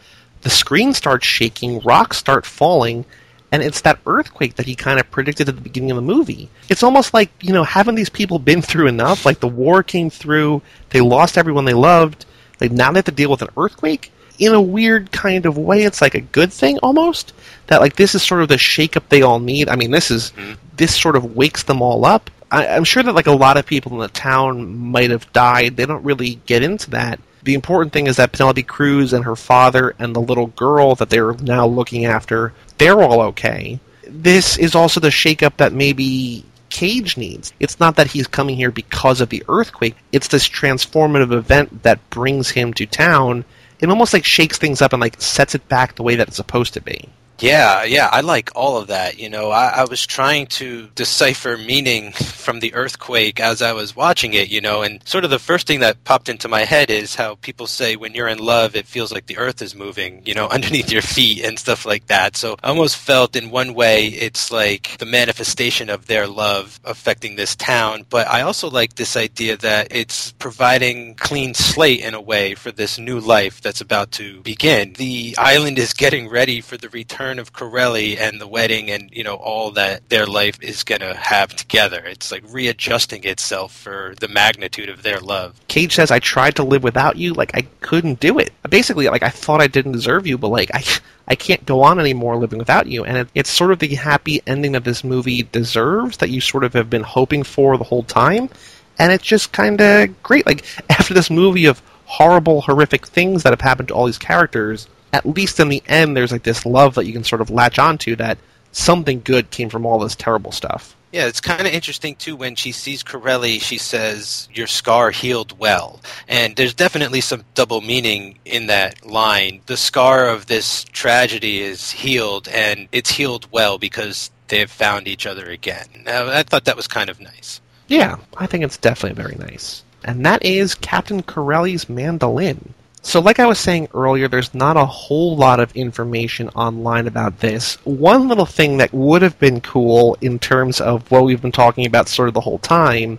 [0.41, 3.05] the screen starts shaking, rocks start falling,
[3.53, 6.49] and it's that earthquake that he kind of predicted at the beginning of the movie.
[6.71, 9.27] It's almost like, you know, haven't these people been through enough?
[9.27, 12.25] Like the war came through, they lost everyone they loved,
[12.59, 14.11] like now they have to deal with an earthquake?
[14.43, 17.33] In a weird kind of way, it's like a good thing almost.
[17.69, 19.69] That like this is sort of the shakeup they all need.
[19.69, 20.55] I mean, this is mm-hmm.
[20.77, 22.31] this sort of wakes them all up.
[22.51, 25.77] I, I'm sure that like a lot of people in the town might have died.
[25.77, 27.21] They don't really get into that.
[27.45, 31.11] The important thing is that Penelope Cruz and her father and the little girl that
[31.11, 33.81] they're now looking after, they're all okay.
[34.09, 37.53] This is also the shakeup that maybe Cage needs.
[37.61, 39.95] It's not that he's coming here because of the earthquake.
[40.11, 43.45] It's this transformative event that brings him to town.
[43.83, 46.37] It almost like shakes things up and like sets it back the way that it's
[46.37, 47.09] supposed to be.
[47.43, 49.19] Yeah, yeah, I like all of that.
[49.19, 52.13] You know, I, I, was trying to decipher meaning
[52.43, 55.67] from the earthquake as I was watching it, you know, and sort of the first
[55.67, 58.87] thing that popped into my head is how people say when you're in love, it
[58.87, 62.37] feels like the earth is moving, you know, underneath your feet and stuff like that.
[62.37, 67.35] So I almost felt in one way it's like the manifestation of their love affecting
[67.35, 68.07] this town.
[68.09, 72.71] But I also like this idea that it's providing clean slate in a way for
[72.71, 74.93] this new life that's about to begin.
[74.93, 79.11] The island is getting ready for the return return of Corelli and the wedding and
[79.13, 82.03] you know all that their life is going to have together.
[82.05, 85.59] It's like readjusting itself for the magnitude of their love.
[85.69, 88.53] Cage says, "I tried to live without you, like I couldn't do it.
[88.69, 90.83] Basically, like I thought I didn't deserve you, but like I."
[91.29, 93.05] I can't go on anymore living without you.
[93.05, 96.65] And it, it's sort of the happy ending that this movie deserves, that you sort
[96.65, 98.51] of have been hoping for the whole time.
[98.99, 100.45] And it's just kind of great.
[100.47, 104.89] Like, after this movie of horrible, horrific things that have happened to all these characters,
[105.13, 107.79] at least in the end, there's like this love that you can sort of latch
[107.79, 108.39] onto that
[108.73, 110.97] something good came from all this terrible stuff.
[111.13, 112.37] Yeah, it's kind of interesting too.
[112.37, 117.83] When she sees Corelli, she says, "Your scar healed well," and there's definitely some double
[117.83, 119.61] meaning in that line.
[119.67, 125.07] The scar of this tragedy is healed, and it's healed well because they have found
[125.07, 125.87] each other again.
[126.05, 127.61] Now, I thought that was kind of nice.
[127.89, 129.83] Yeah, I think it's definitely very nice.
[130.05, 132.73] And that is Captain Corelli's mandolin.
[133.05, 137.41] So, like I was saying earlier, there's not a whole lot of information online about
[137.41, 137.75] this.
[137.85, 141.85] One little thing that would have been cool in terms of what we've been talking
[141.85, 143.19] about sort of the whole time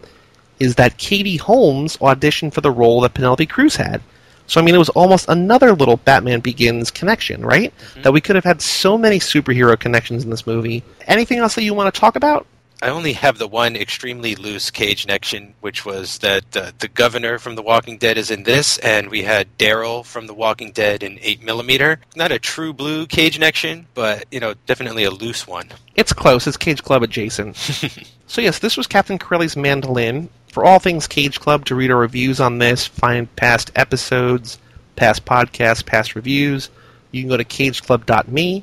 [0.57, 4.01] is that Katie Holmes auditioned for the role that Penelope Cruz had.
[4.47, 7.73] So, I mean, it was almost another little Batman Begins connection, right?
[7.77, 8.01] Mm-hmm.
[8.03, 10.81] That we could have had so many superhero connections in this movie.
[11.07, 12.47] Anything else that you want to talk about?
[12.83, 17.39] I only have the one extremely loose cage connection, which was that uh, the governor
[17.39, 21.01] from The Walking Dead is in this, and we had Daryl from The Walking Dead
[21.01, 22.01] in 8 millimeter.
[22.13, 25.69] Not a true blue cage connection, but, you know, definitely a loose one.
[25.95, 26.45] It's close.
[26.45, 27.55] It's Cage Club adjacent.
[28.27, 30.27] so, yes, this was Captain Corelli's Mandolin.
[30.49, 34.59] For all things Cage Club, to read our reviews on this, find past episodes,
[34.97, 36.69] past podcasts, past reviews,
[37.11, 38.61] you can go to cageclub.me.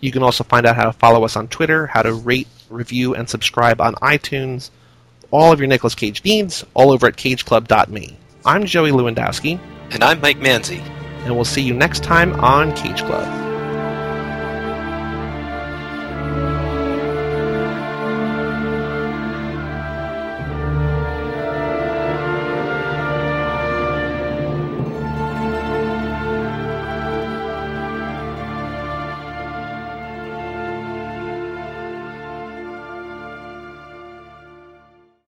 [0.00, 3.14] You can also find out how to follow us on Twitter, how to rate review,
[3.14, 4.70] and subscribe on iTunes.
[5.30, 8.16] All of your Nicolas Cage needs, all over at cageclub.me.
[8.44, 9.60] I'm Joey Lewandowski.
[9.92, 10.80] And I'm Mike Manzi.
[11.24, 13.41] And we'll see you next time on Cage Club.